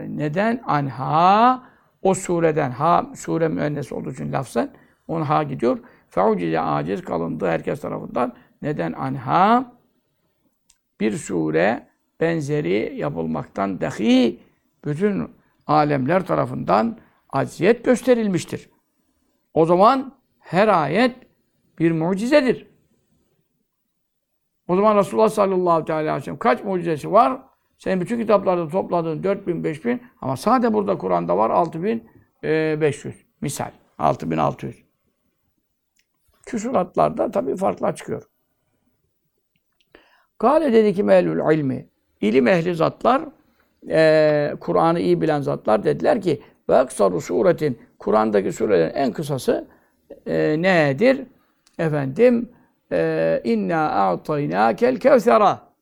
[0.09, 0.63] neden?
[0.67, 1.63] Anha
[2.03, 4.71] o sureden ha sure müennes olduğu için lafzen
[5.09, 5.79] on ha gidiyor.
[6.09, 8.33] Fe ucize aciz kalındı herkes tarafından.
[8.63, 8.93] Neden?
[8.93, 9.73] Anha
[11.01, 11.92] bir sure
[12.23, 14.41] benzeri yapılmaktan dahi
[14.85, 15.31] bütün
[15.67, 16.99] alemler tarafından
[17.29, 18.71] acziyet gösterilmiştir.
[19.55, 21.17] O zaman her ayet
[21.79, 22.67] bir mucizedir.
[24.69, 27.43] O zaman Resulullah sallallahu aleyhi ve sellem kaç mucizesi var?
[27.79, 33.15] Senin bütün kitaplarda topladığın 4000, 5000 ama sadece burada Kur'an'da var 6500.
[33.41, 33.71] Misal.
[33.99, 34.85] 6600.
[36.47, 38.23] Küsuratlarda tabii farklar çıkıyor.
[40.39, 41.92] Kale dedi ki mehlul ilmi.
[42.23, 43.23] İlim ehli zatlar,
[43.89, 49.69] e, Kur'an'ı iyi bilen zatlar dediler ki ve eksaru suretin Kur'an'daki surelerin en kısası
[50.27, 51.27] e, nedir?
[51.79, 52.49] Efendim
[52.93, 55.73] e, inna a'taynakel kevsera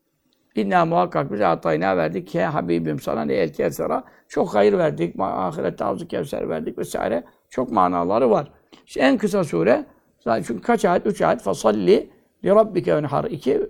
[0.54, 4.04] İnna muhakkak biz atayna verdik ki Habibim sana ne el kevsera.
[4.28, 5.20] Çok hayır verdik.
[5.20, 7.24] Ahirette havzu kevser verdik vesaire.
[7.50, 8.50] Çok manaları var.
[8.86, 9.84] İşte en kısa sure
[10.24, 11.06] çünkü kaç ayet?
[11.06, 11.40] Üç ayet.
[11.40, 12.10] Fasalli
[12.44, 13.24] li rabbike venhar.
[13.24, 13.60] İki.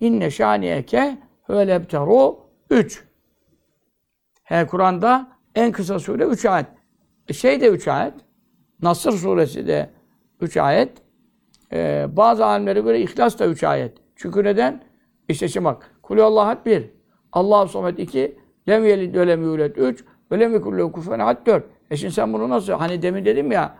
[0.00, 1.18] İnne şaniyeke
[1.52, 2.38] hölebteru.
[2.70, 3.04] Üç.
[4.42, 6.66] He Kur'an'da en kısa sure üç ayet.
[7.28, 8.14] E, şey de üç ayet.
[8.82, 9.90] Nasır suresi de
[10.40, 10.92] üç ayet.
[11.72, 13.98] Ee, bazı alimlere göre İhlas da üç ayet.
[14.16, 14.82] Çünkü neden?
[15.28, 15.90] İşte şimdi bak.
[16.02, 16.90] Kulüvallahu bir.
[17.32, 18.38] Allahu somet iki.
[18.68, 20.04] Lem yelid ve lem yulet üç.
[20.32, 21.64] Ve lem yekullehu kufen ahad dört.
[21.90, 22.72] E şimdi sen bunu nasıl?
[22.72, 23.74] Hani demin dedim ya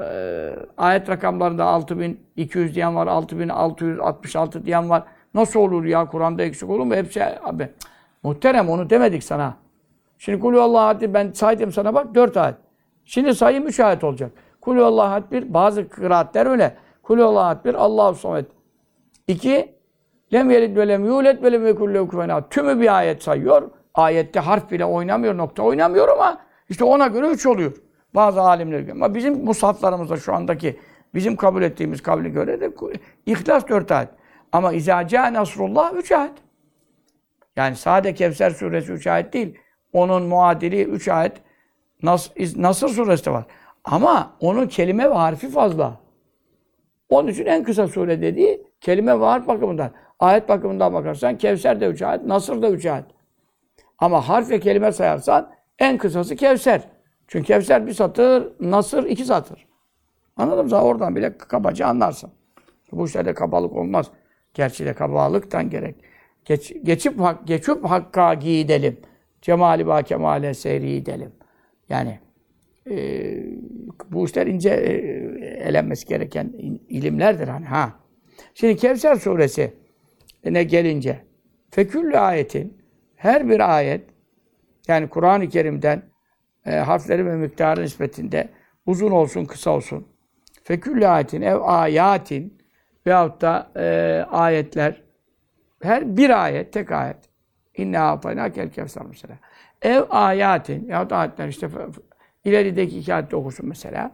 [0.00, 5.04] e, ayet rakamlarında 6200 diyen var, 6666 diyen var.
[5.36, 6.06] Nasıl olur ya?
[6.06, 6.94] Kur'an'da eksik olur mu?
[6.94, 7.68] Hepsi abi.
[8.22, 9.54] Muhterem onu demedik sana.
[10.18, 12.54] Şimdi kulü Allah ben saydım sana bak dört ayet.
[13.04, 14.30] Şimdi sayayım üç ayet olacak.
[14.60, 16.76] Kulü Allah bir bazı kıraatler öyle.
[17.02, 18.46] Kulü Allah bir Allahu somet.
[19.28, 19.74] İki
[20.32, 23.70] lem yelid ve lem yulet ve lem yekul lehu Tümü bir ayet sayıyor.
[23.94, 27.72] Ayette harf bile oynamıyor, nokta oynamıyor ama işte ona göre üç oluyor.
[28.14, 28.92] Bazı alimler göre.
[28.92, 30.76] Ama bizim musaflarımızda şu andaki
[31.14, 32.70] bizim kabul ettiğimiz kabule göre de
[33.26, 34.08] İhlas dört ayet.
[34.56, 36.32] Ama İzâ Nasrullah üç ayet.
[37.56, 39.58] Yani sade Kevser suresi üç ayet değil.
[39.92, 41.32] Onun muadili üç ayet
[42.02, 43.44] Nas Nasır suresi de var.
[43.84, 46.00] Ama onun kelime ve harfi fazla.
[47.08, 49.90] Onun için en kısa sure dediği kelime ve harf bakımından.
[50.18, 53.06] Ayet bakımından bakarsan Kevser de üç ayet, Nasır da üç ayet.
[53.98, 56.82] Ama harf ve kelime sayarsan en kısası Kevser.
[57.28, 59.66] Çünkü Kevser bir satır, Nasır iki satır.
[60.36, 60.80] Anladın mı?
[60.82, 62.30] Oradan bile kabaca anlarsın.
[62.92, 64.10] Bu işlerde kabalık olmaz.
[64.56, 65.94] Gerçi de kabalıktan gerek.
[66.44, 69.00] Geç, geçip, geçip hakka gidelim.
[69.42, 71.32] Cemali ba kemale seyri gidelim.
[71.88, 72.18] Yani
[72.90, 72.96] e,
[74.10, 74.90] bu işler ince e,
[75.68, 76.52] elenmesi gereken
[76.88, 77.92] ilimlerdir hani ha.
[78.54, 79.72] Şimdi Kevser suresi
[80.44, 81.18] ne gelince
[81.70, 82.78] feküllü ayetin
[83.16, 84.04] her bir ayet
[84.88, 86.02] yani Kur'an-ı Kerim'den
[86.66, 88.48] e, harfleri ve miktarı nispetinde
[88.86, 90.06] uzun olsun, kısa olsun.
[90.64, 92.55] Feküllü ayetin, ev ayatin
[93.06, 95.02] veyahut da e, ayetler
[95.82, 97.16] her bir ayet, tek ayet.
[97.74, 99.38] İnne atayna kel kevser mesela.
[99.82, 101.68] Ev ayatin yahut ayetler işte
[102.44, 104.10] ilerideki iki ayette okusun mesela.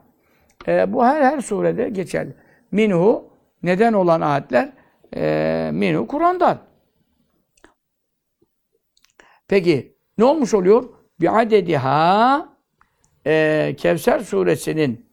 [0.68, 2.34] E, bu her her surede geçerli.
[2.72, 3.30] Minhu
[3.62, 4.72] neden olan ayetler
[5.16, 6.58] e, minhu Kur'an'dan.
[9.48, 10.84] Peki ne olmuş oluyor?
[11.20, 12.48] Bir adediha
[13.26, 15.06] e, Kevser suresinin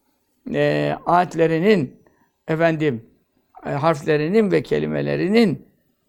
[0.53, 2.03] e, ayetlerinin
[2.47, 3.08] efendim
[3.65, 5.65] e, harflerinin ve kelimelerinin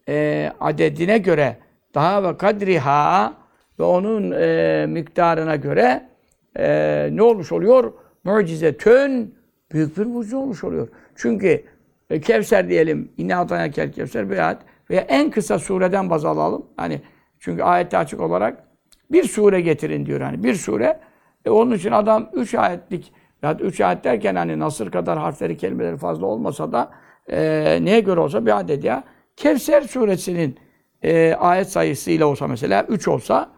[0.09, 1.57] e, adedine göre
[1.93, 3.33] daha ve kadriha
[3.79, 6.09] ve onun e, miktarına göre
[6.55, 7.93] e, ne olmuş oluyor?
[8.23, 9.35] Mucizetün
[9.71, 10.87] büyük bir mucize olmuş oluyor.
[11.15, 11.63] Çünkü
[12.09, 16.65] e, Kevser diyelim, İnne atana kel Kevser veya, veya en kısa sureden baz alalım.
[16.77, 17.01] Hani
[17.39, 18.63] çünkü ayette açık olarak
[19.11, 20.99] bir sure getirin diyor hani bir sure.
[21.45, 25.97] E onun için adam üç ayetlik ya üç ayet derken hani Nasır kadar harfleri kelimeleri
[25.97, 26.91] fazla olmasa da
[27.27, 29.03] e, neye göre olsa bir adet ya.
[29.35, 30.57] Kevser suresinin
[31.03, 33.49] e, ayet sayısıyla olsa mesela üç olsa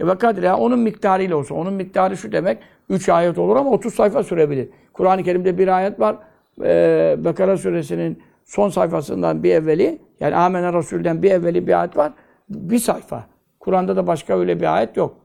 [0.00, 1.54] e, ve kadriha onun miktarıyla olsa.
[1.54, 2.58] Onun miktarı şu demek
[2.88, 4.68] üç ayet olur ama 30 sayfa sürebilir.
[4.92, 6.16] Kur'an-ı Kerim'de bir ayet var.
[6.64, 12.12] E, Bekara suresinin son sayfasından bir evveli yani Amener Resul'den bir evveli bir ayet var.
[12.48, 13.26] Bir sayfa.
[13.60, 15.16] Kur'an'da da başka öyle bir ayet yok.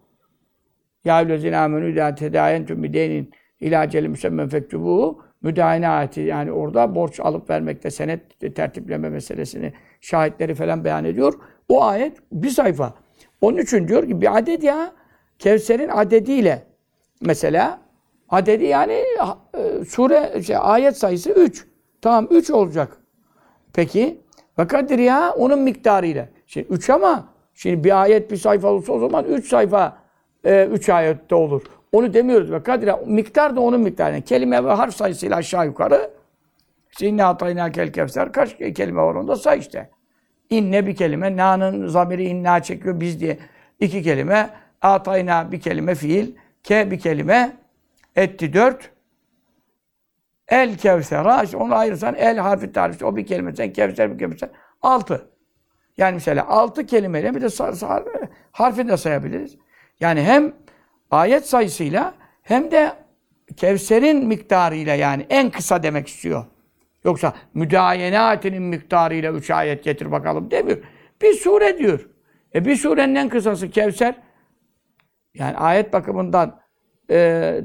[1.06, 7.20] Ya eyyühellezine amenü idâ tedâyentüm bideynin ilâ aceli müsemmen fektubuhu müdahine ayeti yani orada borç
[7.20, 11.34] alıp vermekte senet tertipleme meselesini şahitleri falan beyan ediyor.
[11.70, 12.94] O ayet bir sayfa.
[13.42, 14.92] Onun için diyor ki bir adet ya
[15.40, 16.64] Kevser'in adediyle
[17.22, 17.80] mesela
[18.30, 21.68] adedi yani e, sure şey, ayet sayısı 3.
[22.02, 22.98] Tamam 3 olacak.
[23.74, 24.22] Peki
[24.60, 26.30] ve kadriha onun miktarıyla.
[26.48, 29.98] Şimdi 3 ama şimdi bir ayet bir sayfa olursa o zaman 3 sayfa
[30.44, 31.62] 3 ayette olur.
[31.94, 34.14] Onu demiyoruz ve kadriha miktar da onun miktarı.
[34.14, 36.12] Yani kelime ve harf sayısıyla aşağı yukarı
[36.92, 39.90] işte inne atayna kel kevser kaç kelime var onda say işte.
[40.50, 43.40] İnne bir kelime, na'nın zamiri inna çekiyor biz diye.
[43.80, 44.50] iki kelime,
[44.82, 47.58] atayna bir kelime fiil, ke bir kelime,
[48.16, 48.90] etti dört.
[50.48, 54.36] El kevsera, işte onu ayırırsan el harfi tarif, o bir kelime, sen kevser bir kelime,
[54.82, 55.30] altı.
[55.98, 57.48] Yani mesela altı kelimeyle bir de
[58.52, 59.58] harfi de sayabiliriz.
[60.00, 60.54] Yani hem
[61.14, 62.94] ayet sayısıyla hem de
[63.58, 66.46] Kevser'in miktarıyla yani en kısa demek istiyor.
[67.04, 70.78] Yoksa müdayenatinin miktarıyla üç ayet getir bakalım demiyor.
[71.22, 72.10] Bir sure diyor.
[72.56, 74.16] E bir surenin en kısası Kevser.
[75.34, 76.60] Yani ayet bakımından
[77.10, 77.16] e,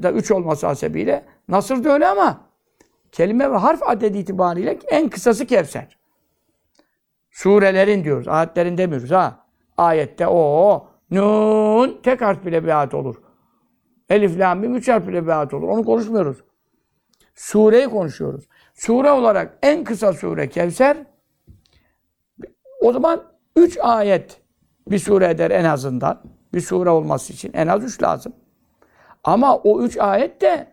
[0.03, 2.41] da üç olması hasebiyle Nasır da öyle ama
[3.13, 5.99] kelime ve harf adedi itibariyle en kısası Kevser.
[7.31, 8.29] Surelerin diyoruz.
[8.29, 9.47] Ayetlerin demiyoruz ha.
[9.77, 13.17] Ayette o nun tek harf bile bir ayet olur.
[14.11, 15.69] Elif, lam, mim üç harf bile bir ayet olur.
[15.69, 16.45] Onu konuşmuyoruz.
[17.35, 18.49] Sureyi konuşuyoruz.
[18.75, 20.97] Sure olarak en kısa sure Kevser.
[22.81, 23.23] O zaman
[23.57, 24.41] üç ayet
[24.91, 26.23] bir sure eder en azından.
[26.55, 28.33] Bir sure olması için en az üç lazım.
[29.25, 30.67] Ama o üç ayet de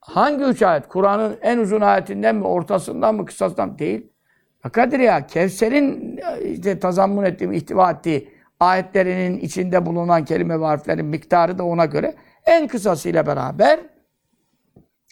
[0.00, 0.88] hangi üç ayet?
[0.88, 3.78] Kur'an'ın en uzun ayetinden mi, ortasından mı, kısasından mı?
[3.78, 4.12] Değil.
[4.60, 8.28] Fakat ya Kevser'in işte tazammun ettiği, ihtiva ettiği
[8.60, 12.14] ayetlerinin içinde bulunan kelime ve harflerin miktarı da ona göre
[12.46, 13.80] en kısasıyla beraber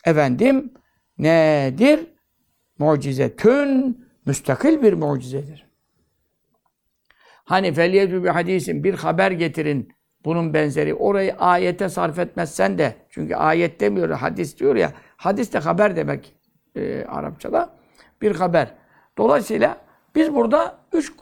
[0.05, 0.72] efendim
[1.18, 2.07] nedir?
[2.78, 5.66] Mucizetün müstakil bir mucizedir.
[7.45, 9.93] Hani feliyetü bir hadisin bir haber getirin
[10.24, 10.95] bunun benzeri.
[10.95, 14.93] Orayı ayete sarf etmezsen de çünkü ayet demiyor hadis diyor ya.
[15.16, 16.35] Hadis de haber demek
[16.76, 17.70] e, Arapçada.
[18.22, 18.74] Bir haber.
[19.18, 19.76] Dolayısıyla
[20.14, 21.12] biz burada 3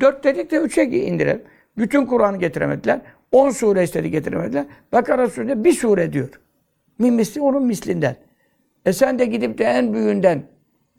[0.00, 1.42] 4 dedik de 3'e indirelim.
[1.76, 3.00] Bütün Kur'an'ı getiremediler.
[3.34, 4.66] 10 sure istedi getiremediler.
[4.92, 6.40] Bakara surede bir sure diyor.
[6.98, 8.16] Min misli onun mislinden.
[8.84, 10.42] E sen de gidip de en büyüğünden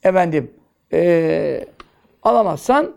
[0.03, 0.51] efendim
[0.93, 1.65] e,
[2.23, 2.95] alamazsan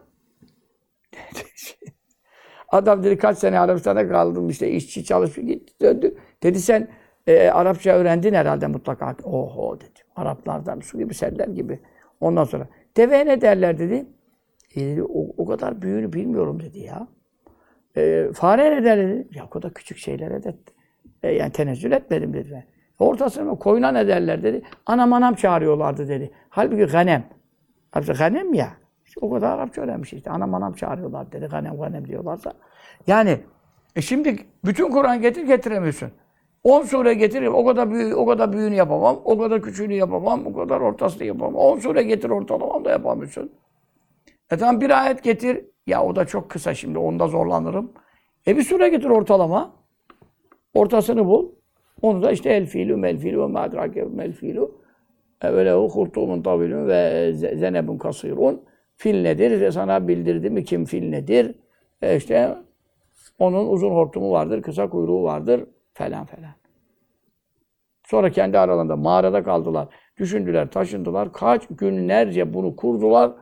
[2.68, 6.14] adam dedi kaç sene Arabistan'da kaldım işte işçi çalışıyor gitti döndü.
[6.42, 6.88] Dedi sen
[7.26, 9.16] e, Arapça öğrendin herhalde mutlaka.
[9.24, 10.00] Oho dedi.
[10.16, 11.80] Araplardan su gibi seller gibi.
[12.20, 14.06] Ondan sonra deveye ne derler dedi.
[14.76, 17.08] E, dedi o, o kadar büyüğünü bilmiyorum dedi ya.
[17.96, 19.28] E, fare ne der dedi.
[19.34, 20.54] Ya o kadar küçük şeylere de
[21.22, 22.66] e, yani tenezzül etmedim dedi.
[22.98, 24.62] Ortasına koyuna ne derler dedi.
[24.86, 26.30] Anam anam çağırıyorlardı dedi.
[26.48, 27.24] Halbuki ganem.
[27.90, 28.68] Halbuki ganem ya.
[29.06, 30.30] İşte o kadar Arapça öğrenmiş işte.
[30.30, 31.46] Anam anam çağırıyorlar dedi.
[31.46, 32.52] Ganem ganem diyorlarsa.
[33.06, 33.40] Yani
[33.96, 36.10] e şimdi bütün Kur'an getir getiremiyorsun.
[36.64, 37.54] 10 sure getireyim.
[37.54, 39.20] O kadar büyüğü, o kadar büyüğünü yapamam.
[39.24, 40.46] O kadar küçüğünü yapamam.
[40.46, 41.54] O kadar ortasını yapamam.
[41.54, 43.52] 10 sure getir ortalamam da yapamıyorsun.
[44.50, 45.64] E tamam bir ayet getir.
[45.88, 46.98] Ya o da çok kısa şimdi.
[46.98, 47.92] Onda zorlanırım.
[48.46, 49.74] E bir sure getir ortalama.
[50.74, 51.48] Ortasını bul.
[52.02, 54.70] Onu da işte el fiilü, mel fiilü ve madrake mel fiilü.
[55.42, 58.62] Evvelehu hurtumun tabilün ve zenebun kasirun.
[58.96, 59.70] Fil nedir?
[59.70, 61.54] Sana bildirdi mi kim fil nedir?
[62.02, 62.54] E işte
[63.38, 65.64] onun uzun hortumu vardır, kısa kuyruğu vardır
[65.94, 66.50] falan falan.
[68.06, 69.88] Sonra kendi aralarında mağarada kaldılar.
[70.18, 71.32] Düşündüler, taşındılar.
[71.32, 73.32] Kaç günlerce bunu kurdular,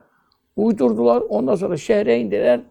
[0.57, 1.23] uydurdular.
[1.29, 2.61] Ondan sonra şehre indiler.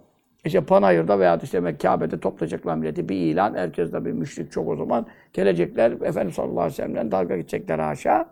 [0.44, 3.54] İşte Panayır'da veya işte Kabe'de toplayacaklar milleti bir ilan.
[3.54, 5.06] Herkes de bir müşrik çok o zaman.
[5.32, 8.26] Gelecekler Efendimiz sallallahu aleyhi ve sellem'den dalga geçecekler aşağı.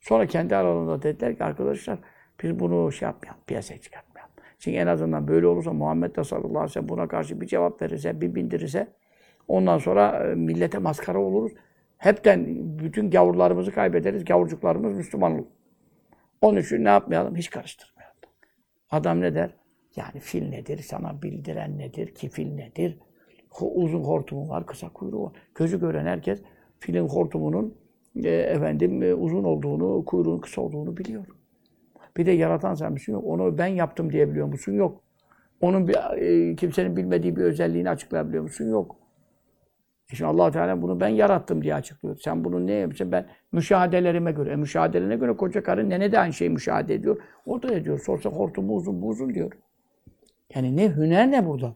[0.00, 1.98] Sonra kendi aralarında dediler ki arkadaşlar
[2.42, 4.32] biz bunu şey yapmayalım, piyasaya çıkartmayalım.
[4.58, 7.82] Çünkü en azından böyle olursa Muhammed de sallallahu aleyhi ve sellem buna karşı bir cevap
[7.82, 8.88] verirse, bir bildirirse
[9.48, 11.52] ondan sonra millete maskara oluruz.
[11.98, 12.46] Hepten
[12.78, 14.24] bütün gavurlarımızı kaybederiz.
[14.24, 15.44] Gavurcuklarımız Müslüman olur.
[16.40, 17.36] Onun için ne yapmayalım?
[17.36, 18.16] Hiç karıştırmayalım.
[18.90, 19.50] Adam ne der?
[19.96, 20.78] Yani fil nedir?
[20.78, 22.14] Sana bildiren nedir?
[22.14, 22.98] Kifil nedir?
[23.60, 25.32] Uzun hortumu var, kısa kuyruğu var.
[25.54, 26.42] Gözü gören herkes
[26.78, 27.74] filin hortumunun
[28.24, 31.24] e, efendim e, uzun olduğunu, kuyruğun kısa olduğunu biliyor.
[32.16, 33.24] Bir de yaratan sen misin yok.
[33.26, 34.72] Onu ben yaptım diyebiliyor musun?
[34.72, 35.02] Yok.
[35.60, 38.70] Onun bir, e, kimsenin bilmediği bir özelliğini açıklayabiliyor musun?
[38.70, 38.96] Yok.
[40.12, 42.16] E şimdi allah Teala bunu ben yarattım diye açıklıyor.
[42.16, 43.12] Sen bunu ne yapıyorsun?
[43.12, 44.50] Ben müşahedelerime göre.
[44.50, 47.16] E müşahedelerine göre koca karı nene de aynı şeyi müşahede ediyor.
[47.46, 48.00] O da ediyor.
[48.00, 49.52] Sorsa hortumu uzun bu uzun diyor.
[50.54, 51.74] Yani ne hüner ne burada?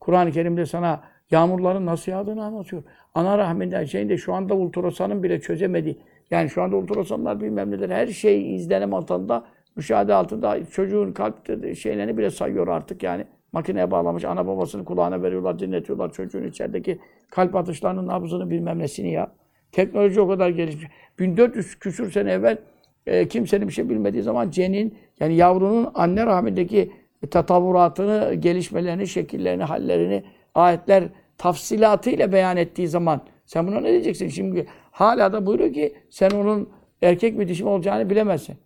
[0.00, 2.82] Kur'an-ı Kerim'de sana yağmurların nasıl yağdığını anlatıyor.
[3.14, 5.98] Ana rahminden şeyinde şu anda ultrasanın bile çözemediği.
[6.30, 9.44] Yani şu anda ultrasanlar bilmem neler her şey izlenim altında,
[9.76, 11.46] müşahede altında çocuğun kalp
[11.76, 13.26] şeylerini bile sayıyor artık yani.
[13.56, 16.98] Makineye bağlamış, ana babasını kulağına veriyorlar, dinletiyorlar çocuğun içerideki
[17.30, 19.32] kalp atışlarının nabzını bilmem nesini ya.
[19.72, 20.86] Teknoloji o kadar gelişmiş.
[21.18, 22.58] 1400 küsür sene evvel
[23.06, 26.92] e, kimsenin bir şey bilmediği zaman cenin yani yavrunun anne rahmindeki
[27.30, 31.04] tatavvuratını, gelişmelerini, şekillerini, hallerini ayetler
[31.38, 34.28] tafsilatıyla beyan ettiği zaman sen buna ne diyeceksin?
[34.28, 36.68] Şimdi hala da buyuruyor ki sen onun
[37.02, 38.56] erkek mi dişi mi olacağını bilemezsin.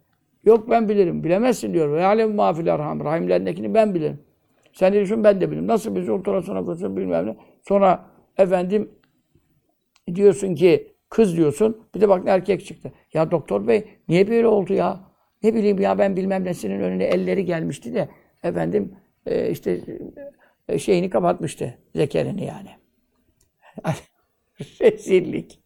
[0.45, 1.25] Yok ben bilirim.
[1.25, 1.93] Bilemezsin diyor.
[1.93, 3.05] Ve alem mafil arham.
[3.05, 4.30] Rahimlerindekini ben bilirim.
[4.73, 5.67] Sen diyorsun ben de bilirim.
[5.67, 7.37] Nasıl biz ultrasona koyuyorsun bilmem ne.
[7.69, 8.07] Sonra
[8.39, 8.91] efendim
[10.15, 11.87] diyorsun ki kız diyorsun.
[11.95, 12.93] Bir de bak erkek çıktı.
[13.15, 15.01] Ya doktor bey niye böyle oldu ya?
[15.43, 18.09] Ne bileyim ya ben bilmem nesinin önüne elleri gelmişti de
[18.43, 18.97] efendim
[19.27, 19.81] e, işte
[20.69, 21.79] e, şeyini kapatmıştı.
[21.95, 22.71] Zekerini yani.
[24.81, 25.61] Rezillik.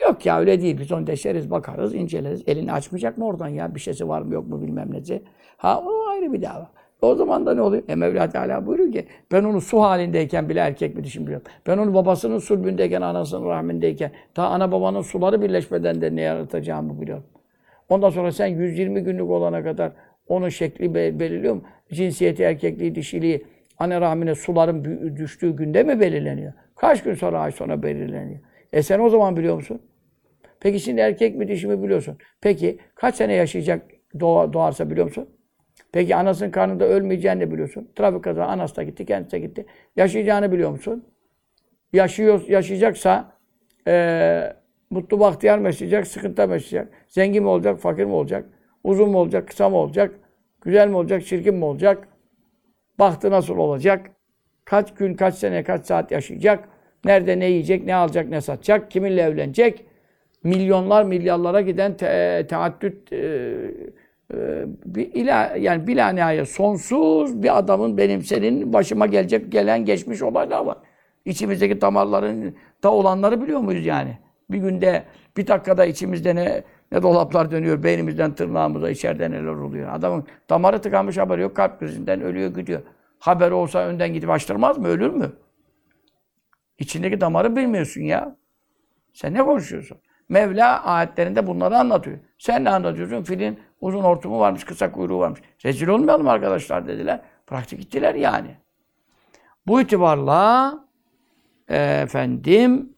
[0.00, 0.78] Yok ya öyle değil.
[0.78, 2.42] Biz onu deşeriz, bakarız, inceleriz.
[2.46, 3.74] Elini açmayacak mı oradan ya?
[3.74, 5.22] Bir şeysi var mı yok mu bilmem nesi.
[5.56, 6.72] Ha o ayrı bir dava.
[7.02, 7.82] O zaman da ne oluyor?
[7.88, 11.46] E Mevla Teala buyuruyor ki ben onu su halindeyken bile erkek mi dişim biliyorum.
[11.66, 17.24] Ben onu babasının sulbündeyken, anasının rahmindeyken, ta ana babanın suları birleşmeden de ne yaratacağımı biliyorum.
[17.88, 19.92] Ondan sonra sen 120 günlük olana kadar
[20.28, 21.62] onun şekli be- belirliyor mu?
[21.92, 23.44] Cinsiyeti, erkekliği, dişiliği,
[23.78, 24.84] anne rahmine suların
[25.16, 26.52] düştüğü günde mi belirleniyor?
[26.76, 28.40] Kaç gün sonra, ay sonra belirleniyor?
[28.72, 29.82] E sen o zaman biliyor musun?
[30.60, 32.18] Peki şimdi erkek mi dişi mi biliyorsun?
[32.40, 33.82] Peki kaç sene yaşayacak
[34.20, 35.28] doğa, doğarsa biliyor musun?
[35.92, 37.88] Peki anasının karnında ölmeyeceğini biliyorsun.
[37.96, 39.66] Trafik kaza anası da gitti, kendisi de gitti.
[39.96, 41.04] Yaşayacağını biliyor musun?
[41.92, 43.32] Yaşıyor, yaşayacaksa
[43.86, 44.56] eee
[44.90, 46.92] mutlu bahtiyar mı yaşayacak, sıkıntı mı yaşayacak?
[47.08, 48.44] Zengin mi olacak, fakir mi olacak?
[48.84, 50.14] Uzun mu olacak, kısa mı olacak?
[50.62, 52.08] Güzel mi olacak, çirkin mi olacak?
[52.98, 54.10] Bahtı nasıl olacak?
[54.64, 56.68] Kaç gün, kaç sene, kaç saat yaşayacak?
[57.04, 58.90] Nerede ne yiyecek, ne alacak, ne satacak?
[58.90, 59.84] Kiminle evlenecek?
[60.44, 63.60] Milyonlar, milyarlara giden te teaddüt e, e,
[64.84, 70.64] bir ila, yani bila nihayet sonsuz bir adamın benim senin başıma gelecek gelen geçmiş olaylar
[70.64, 70.76] var.
[71.24, 74.18] İçimizdeki damarların da olanları biliyor muyuz yani?
[74.50, 75.04] Bir günde
[75.36, 76.62] bir dakikada içimizde ne
[76.92, 79.92] ne dolaplar dönüyor, beynimizden tırnağımıza içeride neler oluyor.
[79.92, 82.82] Adamın damarı tıkanmış haberi yok, kalp krizinden ölüyor gidiyor.
[83.18, 85.32] Haberi olsa önden gidip açtırmaz mı, ölür mü?
[86.78, 88.36] İçindeki damarı bilmiyorsun ya.
[89.12, 89.98] Sen ne konuşuyorsun?
[90.28, 92.18] Mevla ayetlerinde bunları anlatıyor.
[92.38, 93.22] Sen ne anlatıyorsun?
[93.22, 95.40] Filin uzun hortumu varmış, kısa kuyruğu varmış.
[95.64, 97.20] Rezil olmayalım arkadaşlar dediler.
[97.50, 98.56] Bıraktı gittiler yani.
[99.66, 100.74] Bu itibarla
[101.68, 102.92] efendim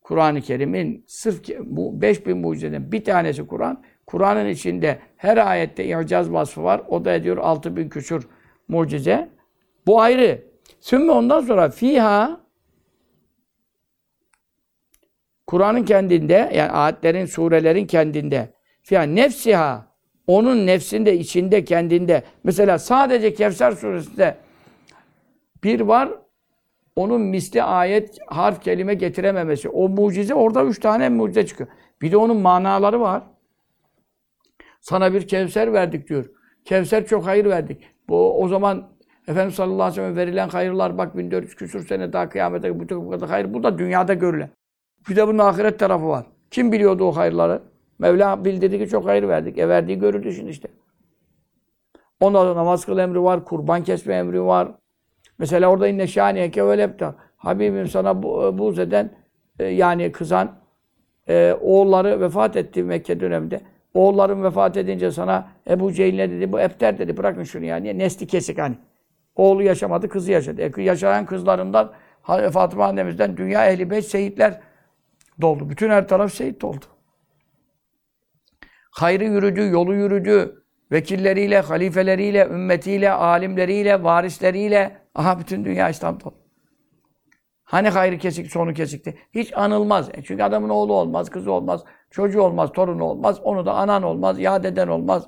[0.00, 3.82] Kur'an-ı Kerim'in sırf ki- bu 5000 mucizeden bir tanesi Kur'an.
[4.06, 6.82] Kur'an'ın içinde her ayette i'caz vasfı var.
[6.88, 8.28] O da ediyor 6000 küsur
[8.68, 9.28] mucize.
[9.86, 10.42] Bu ayrı.
[10.80, 12.40] Sümme ondan sonra fiha
[15.48, 18.48] Kur'an'ın kendinde yani ayetlerin, surelerin kendinde
[18.82, 19.86] fiha nefsiha
[20.26, 22.22] onun nefsinde, içinde, kendinde.
[22.44, 24.36] Mesela sadece Kevser suresinde
[25.64, 26.08] bir var
[26.96, 29.68] onun misli ayet, harf, kelime getirememesi.
[29.68, 31.70] O mucize orada üç tane mucize çıkıyor.
[32.02, 33.22] Bir de onun manaları var.
[34.80, 36.30] Sana bir Kevser verdik diyor.
[36.64, 37.84] Kevser çok hayır verdik.
[38.08, 38.88] Bu o zaman
[39.28, 43.28] Efendimiz sallallahu aleyhi ve sellem verilen hayırlar bak 1400 küsur sene daha kıyamete bu kadar
[43.28, 43.54] hayır.
[43.54, 44.57] Bu da dünyada görülen.
[45.08, 46.26] Bir de bunun ahiret tarafı var.
[46.50, 47.62] Kim biliyordu o hayırları?
[47.98, 49.58] Mevla bildirdi ki çok hayır verdik.
[49.58, 50.68] E verdiği görüldü şimdi işte.
[52.20, 54.68] Ondan sonra namaz kıl emri var, kurban kesme emri var.
[55.38, 57.14] Mesela orada inne şaniyeke vel ebtar.
[57.36, 59.10] Habibim sana bu, buğz eden
[59.58, 60.52] e, yani kızan
[61.28, 63.60] e, oğulları vefat etti Mekke döneminde.
[63.94, 66.52] Oğulların vefat edince sana Ebu Cehil ne dedi?
[66.52, 67.16] Bu epter dedi.
[67.16, 67.76] Bırakın şunu ya.
[67.76, 67.98] Niye?
[67.98, 68.74] Nesli kesik hani.
[69.36, 70.62] Oğlu yaşamadı, kızı yaşadı.
[70.62, 71.92] E, yaşayan kızlarından
[72.52, 74.60] Fatıma annemizden dünya ehli beş şehitler
[75.40, 75.70] doldu.
[75.70, 76.84] Bütün her taraf şehit oldu.
[78.90, 80.64] Hayrı yürüdü, yolu yürüdü.
[80.92, 85.02] Vekilleriyle, halifeleriyle, ümmetiyle, alimleriyle, varisleriyle.
[85.14, 86.34] Aha bütün dünya İslam dolu.
[87.64, 89.18] Hani hayrı kesik, sonu kesikti.
[89.34, 90.08] Hiç anılmaz.
[90.14, 93.40] E Çünkü adamın oğlu olmaz, kızı olmaz, çocuğu olmaz, torunu olmaz.
[93.40, 95.26] Onu da anan olmaz, yad eden olmaz.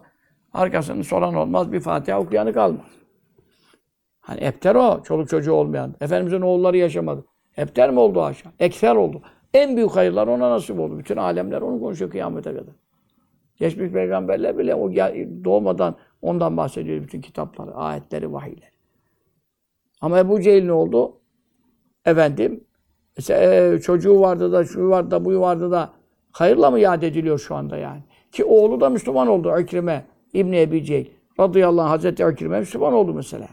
[0.53, 2.87] Arkasını soran olmaz, bir Fatiha okuyanı kalmaz.
[4.21, 5.95] Hani epter o, çoluk çocuğu olmayan.
[6.01, 7.25] Efendimizin oğulları yaşamadı.
[7.57, 8.53] Epter mi oldu aşağı?
[8.59, 9.23] Ekser oldu.
[9.55, 10.99] En büyük hayırlar ona nasip oldu.
[10.99, 12.75] Bütün alemler onu konuşuyor kıyamete kadar.
[13.57, 14.93] Geçmiş peygamberler bile o
[15.45, 18.71] doğmadan ondan bahsediyor bütün kitapları, ayetleri, vahiyleri.
[20.01, 21.13] Ama Ebu Cehil ne oldu?
[22.05, 22.65] Efendim,
[23.17, 25.91] mesela, e, çocuğu vardı da, şu vardı da, bu vardı da
[26.33, 28.03] hayırla mı yad ediliyor şu anda yani?
[28.33, 31.07] Ki oğlu da Müslüman oldu İkrime, İbni Ebi Cehil.
[31.41, 33.49] Radıyallahu anh, Hazreti İkrime Müslüman oldu mesela.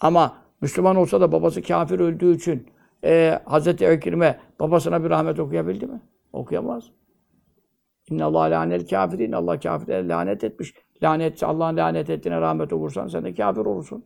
[0.00, 2.66] Ama Müslüman olsa da babası kafir öldüğü için
[3.04, 6.00] e, Hazreti Ekrime babasına bir rahmet okuyabildi mi?
[6.32, 6.84] Okuyamaz.
[8.10, 9.32] İnna Allah lanel kafirin.
[9.32, 10.74] Allah kafirlere lanet etmiş.
[11.02, 14.04] Lanet Allah'ın lanet ettiğine rahmet okursan sen de kafir olursun.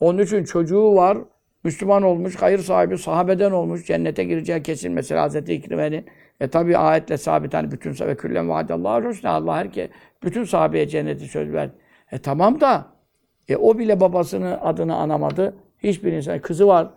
[0.00, 1.18] Onun için çocuğu var,
[1.64, 6.06] Müslüman olmuş, hayır sahibi, sahabeden olmuş, cennete gireceği kesin mesela Hazreti İkrime'nin.
[6.40, 9.90] E tabi ayetle sabit hani bütün ve küllen vaadallahu husna Allah herke
[10.22, 11.72] bütün sahabeye cenneti söz verdi.
[12.12, 12.86] E tamam da
[13.48, 15.54] e o bile babasının adını anamadı.
[15.78, 16.90] Hiçbir insan kızı var.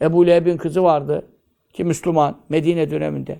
[0.00, 1.26] Ebu Leheb'in kızı vardı
[1.72, 3.38] ki Müslüman Medine döneminde.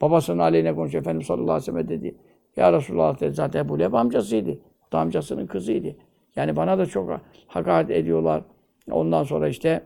[0.00, 1.02] Babasının aleyhine konuşuyor.
[1.02, 2.14] Efendimiz sallallahu aleyhi ve sellem dedi.
[2.56, 3.34] Ya Resulullah dedi.
[3.34, 4.50] Zaten Ebu Leheb amcasıydı.
[4.88, 5.96] O da amcasının kızıydı.
[6.36, 8.42] Yani bana da çok hakaret ediyorlar.
[8.90, 9.82] Ondan sonra işte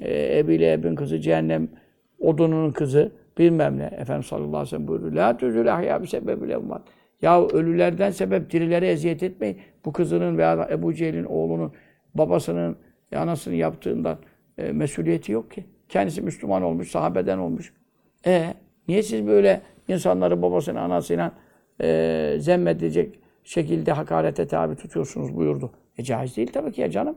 [0.00, 1.68] e, Ebu Leheb'in kızı cehennem
[2.20, 3.84] odununun kızı bilmem ne.
[3.84, 5.12] Efendimiz sallallahu aleyhi ve sellem buyuruyor.
[5.12, 6.58] La tüzül ahya bir sebebiyle.
[7.22, 9.58] Ya ölülerden sebep dirilere eziyet etmeyin.
[9.84, 11.72] Bu kızının veya Ebu Cehil'in oğlunun
[12.14, 12.76] babasının
[13.16, 14.18] anasının yaptığından
[14.58, 15.64] e, mesuliyeti yok ki.
[15.88, 17.72] Kendisi Müslüman olmuş, sahabeden olmuş.
[18.26, 18.54] E
[18.88, 21.32] niye siz böyle insanları babasının anasıyla
[21.82, 25.70] e, zemmedecek şekilde hakarete tabi tutuyorsunuz buyurdu.
[25.98, 27.16] E caiz değil tabii ki ya canım.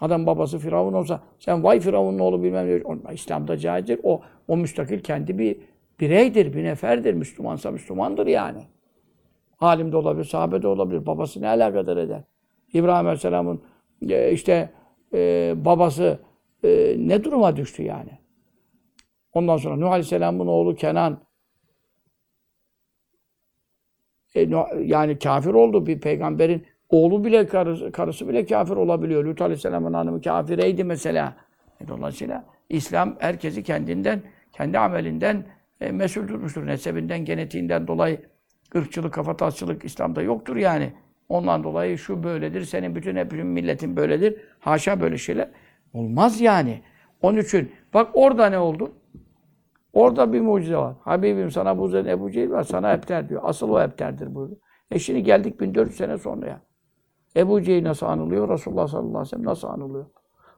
[0.00, 3.12] Adam babası Firavun olsa sen vay Firavun'un oğlu bilmem ne.
[3.12, 4.00] İslam'da caizdir.
[4.02, 5.56] O, o müstakil kendi bir
[6.00, 7.14] bireydir, bir neferdir.
[7.14, 8.62] Müslümansa Müslümandır yani.
[9.60, 11.06] Alim de olabilir, sahabe de olabilir.
[11.06, 12.22] Babası ne alakadar eder?
[12.72, 13.60] İbrahim Aleyhisselam'ın
[14.08, 14.70] e, işte
[15.14, 16.18] e, babası
[16.64, 18.18] e, ne duruma düştü yani?
[19.32, 21.20] Ondan sonra Nuh Aleyhisselam'ın oğlu Kenan
[24.34, 24.48] e,
[24.82, 29.24] yani kafir oldu bir peygamberin oğlu bile karısı, karısı bile kafir olabiliyor.
[29.24, 31.36] Lut Aleyhisselam'ın hanımı kafireydi mesela.
[31.80, 35.44] E, dolayısıyla İslam herkesi kendinden, kendi amelinden
[35.80, 36.66] e, mesul tutmuştur.
[36.66, 38.20] Nesebinden, genetiğinden dolayı
[38.76, 40.92] ırkçılık, kafatasçılık İslam'da yoktur yani.
[41.28, 44.40] Ondan dolayı şu böyledir, senin bütün hepinin milletin böyledir.
[44.60, 45.48] Haşa böyle şeyler.
[45.92, 46.82] Olmaz yani.
[47.22, 48.92] Onun için bak orada ne oldu?
[49.92, 50.94] Orada bir mucize var.
[51.04, 52.62] Habibim sana bu üzerine Ebu Cehil var.
[52.62, 53.40] Sana ebter diyor.
[53.44, 54.58] Asıl o ebterdir buyuruyor.
[54.90, 56.60] E şimdi geldik 1400 sene sonra ya.
[57.36, 58.48] Ebu Cehil nasıl anılıyor?
[58.48, 60.06] Resulullah sallallahu aleyhi ve sellem nasıl anılıyor?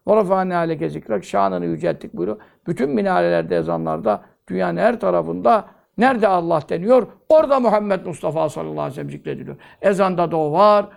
[0.07, 2.39] Orafane aleke zikrak şanını yücelttik buyuruyor.
[2.67, 5.69] Bütün minarelerde, ezanlarda, dünyanın her tarafında
[5.99, 7.07] nerede Allah deniyor?
[7.29, 9.57] Orada Muhammed Mustafa sallallahu aleyhi ve sellem zikrediliyor.
[9.83, 10.89] Ezanda da o var,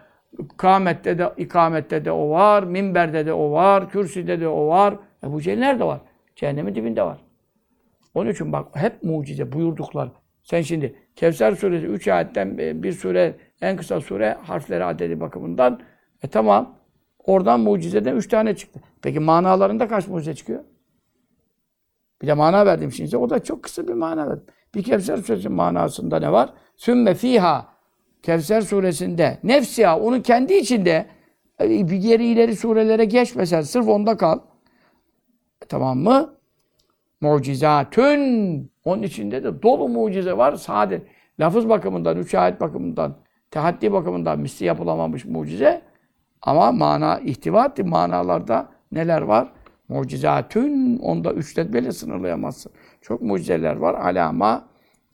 [0.57, 4.95] kâmette de, ikamette de o var, minberde de o var, kürsüde de o var.
[5.23, 6.01] Ebu Cehil nerede var?
[6.36, 7.17] Cehennemin dibinde var.
[8.13, 10.11] Onun için bak hep mucize buyurduklar.
[10.43, 15.79] Sen şimdi Kevser suresi 3 ayetten bir sure, en kısa sure harfleri adedi bakımından.
[16.23, 16.79] E tamam.
[17.19, 18.79] Oradan mucizeden 3 tane çıktı.
[19.01, 20.63] Peki manalarında kaç mucize çıkıyor?
[22.21, 23.17] Bir de mana verdim şimdi.
[23.17, 24.45] O da çok kısa bir mana verdim.
[24.75, 26.53] Bir Kevser suresinin manasında ne var?
[26.75, 27.72] Sümme fiha
[28.24, 31.05] Kevser suresinde nefsiha onun kendi içinde
[31.61, 34.39] e, bir geri ileri surelere geçmesen sırf onda kal.
[35.61, 36.34] E, tamam mı?
[37.21, 38.71] Mucizatün.
[38.86, 40.55] Onun içinde de dolu mucize var.
[40.55, 41.01] Sade
[41.39, 43.15] lafız bakımından, üç ayet bakımından,
[43.51, 45.82] tehaddi bakımından misli yapılamamış mucize.
[46.41, 47.74] Ama mana ihtiva.
[47.86, 49.51] Manalarda neler var?
[49.89, 50.99] Mucizatün.
[50.99, 52.71] Onda üçletmeyle sınırlayamazsın.
[53.01, 53.93] Çok mucizeler var.
[53.93, 54.67] Alama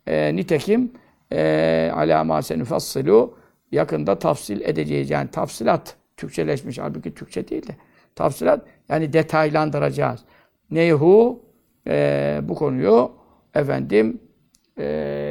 [0.06, 0.92] e, nitekim
[1.32, 3.34] e, alama senufassilu
[3.72, 5.10] yakında tafsil edeceğiz.
[5.10, 6.78] Yani tafsilat Türkçeleşmiş.
[6.78, 7.76] Halbuki Türkçe değil de.
[8.14, 10.20] Tafsilat yani detaylandıracağız.
[10.70, 11.42] Neyhu
[11.86, 13.12] e, bu konuyu
[13.54, 14.20] efendim
[14.78, 14.84] e,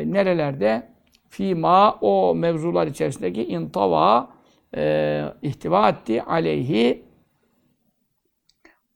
[0.07, 0.87] nerelerde
[1.29, 4.29] fima o mevzular içerisindeki intava
[4.75, 7.03] e, ihtiva etti aleyhi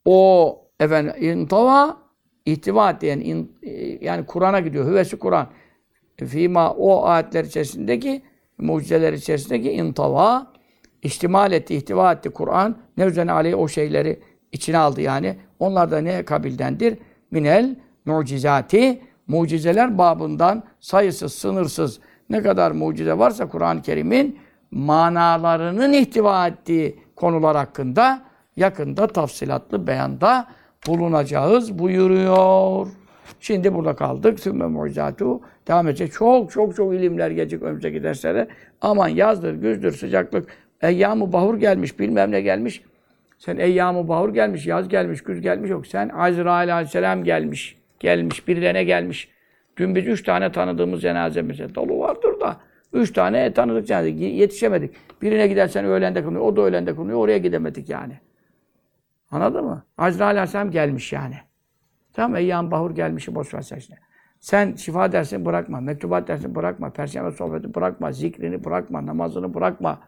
[0.04, 1.96] o efendim intava
[2.46, 3.56] ihtiva etti yani, in,
[4.00, 4.86] yani Kur'an'a gidiyor.
[4.86, 5.48] Hüvesi Kur'an.
[6.16, 8.22] Fima o ayetler içerisindeki
[8.58, 10.52] mucizeler içerisindeki intava
[11.02, 12.76] ihtimal etti, ihtiva etti Kur'an.
[12.96, 14.20] Ne üzerine aleyhi o şeyleri
[14.52, 15.36] içine aldı yani.
[15.58, 16.98] Onlar da ne kabildendir?
[17.34, 22.00] minel mucizati mucizeler babından sayısız, sınırsız
[22.30, 24.38] ne kadar mucize varsa Kur'an-ı Kerim'in
[24.70, 28.22] manalarının ihtiva ettiği konular hakkında
[28.56, 30.46] yakında tafsilatlı beyanda
[30.86, 32.86] bulunacağız buyuruyor.
[33.40, 34.40] Şimdi burada kaldık.
[34.40, 36.12] Sümme mucizatu devam edecek.
[36.12, 38.48] Çok çok çok ilimler gelecek önümüzdeki derslere.
[38.80, 40.48] Aman yazdır, güzdür, sıcaklık.
[40.82, 42.82] Eyyam-ı bahur gelmiş, bilmem ne gelmiş.
[43.38, 45.86] Sen eyyam-ı bahur gelmiş, yaz gelmiş, güz gelmiş yok.
[45.86, 49.28] Sen Azrail aleyhisselam gelmiş, gelmiş, birilerine gelmiş.
[49.76, 52.56] Dün biz üç tane tanıdığımız cenazemize dolu vardır da.
[52.92, 54.08] Üç tane tanıdık cenaze.
[54.10, 54.94] Yetişemedik.
[55.22, 57.18] Birine gidersen öğlende kılınıyor, o da öğlende kılınıyor.
[57.18, 58.18] Oraya gidemedik yani.
[59.30, 59.84] Anladın mı?
[59.98, 61.34] Azrail aleyhisselam gelmiş yani.
[62.14, 63.94] Tamam Eyyam bahur gelmişi boş ver sen işte.
[64.40, 70.00] Sen şifa dersini bırakma, mektubat dersini bırakma, perşembe sohbeti bırakma, zikrini bırakma, namazını bırakma.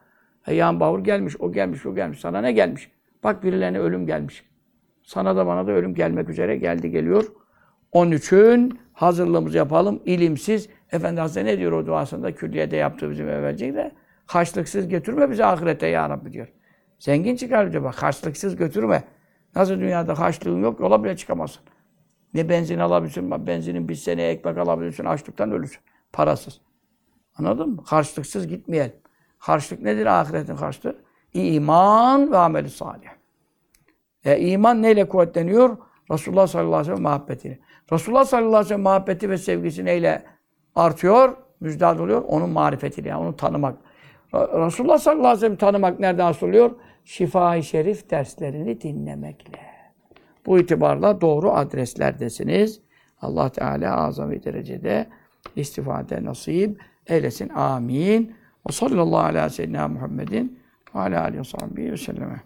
[0.46, 2.20] Eyyam bahur gelmiş, o gelmiş, o gelmiş.
[2.20, 2.90] Sana ne gelmiş?
[3.24, 4.44] Bak birilerine ölüm gelmiş.
[5.02, 7.24] Sana da bana da ölüm gelmek üzere geldi geliyor.
[7.92, 10.02] Onun için hazırlığımızı yapalım.
[10.04, 10.68] İlimsiz.
[10.92, 12.34] Efendi Hazretleri ne diyor o duasında?
[12.34, 13.92] Külliyede yaptığı bizim evvelce de.
[14.26, 16.48] Haçlıksız götürme bizi ahirete ya Rabbi diyor.
[16.98, 18.02] Zengin çıkar diyor bak.
[18.02, 19.04] Haçlıksız götürme.
[19.56, 21.62] Nasıl dünyada harçlığın yok, yola bile çıkamazsın.
[22.36, 25.80] Ne benzin alabilirsin, benzinin bir sene ekmek alabilirsin, açlıktan ölürsün.
[26.12, 26.60] Parasız.
[27.38, 27.82] Anladın mı?
[27.86, 28.96] Harçlıksız gitmeyelim.
[29.38, 30.96] Harçlık nedir ahiretin harçlığı?
[31.34, 33.08] İman ve ameli salih.
[34.24, 35.76] E, iman neyle kuvvetleniyor?
[36.10, 37.58] Resulullah sallallahu aleyhi ve sellem muhabbetiyle.
[37.92, 40.24] Resulullah sallallahu aleyhi ve sellem muhabbeti ve sevgisi neyle
[40.74, 41.36] artıyor?
[41.60, 42.22] Müjdat oluyor.
[42.22, 43.78] Onun marifetiyle, yani onu tanımak.
[44.32, 46.70] Re- Resulullah sallallahu aleyhi ve sellem tanımak nereden hasıl oluyor?
[47.04, 49.65] Şifa-i Şerif derslerini dinlemekle.
[50.46, 52.80] Bu itibarla doğru adreslerdesiniz.
[53.20, 55.06] Allah Teala azami derecede
[55.56, 57.48] istifade nasip eylesin.
[57.48, 58.34] Amin.
[58.68, 60.58] Ve sallallahu ve sellem Muhammedin
[60.94, 62.42] ve aleyhi ve selleme.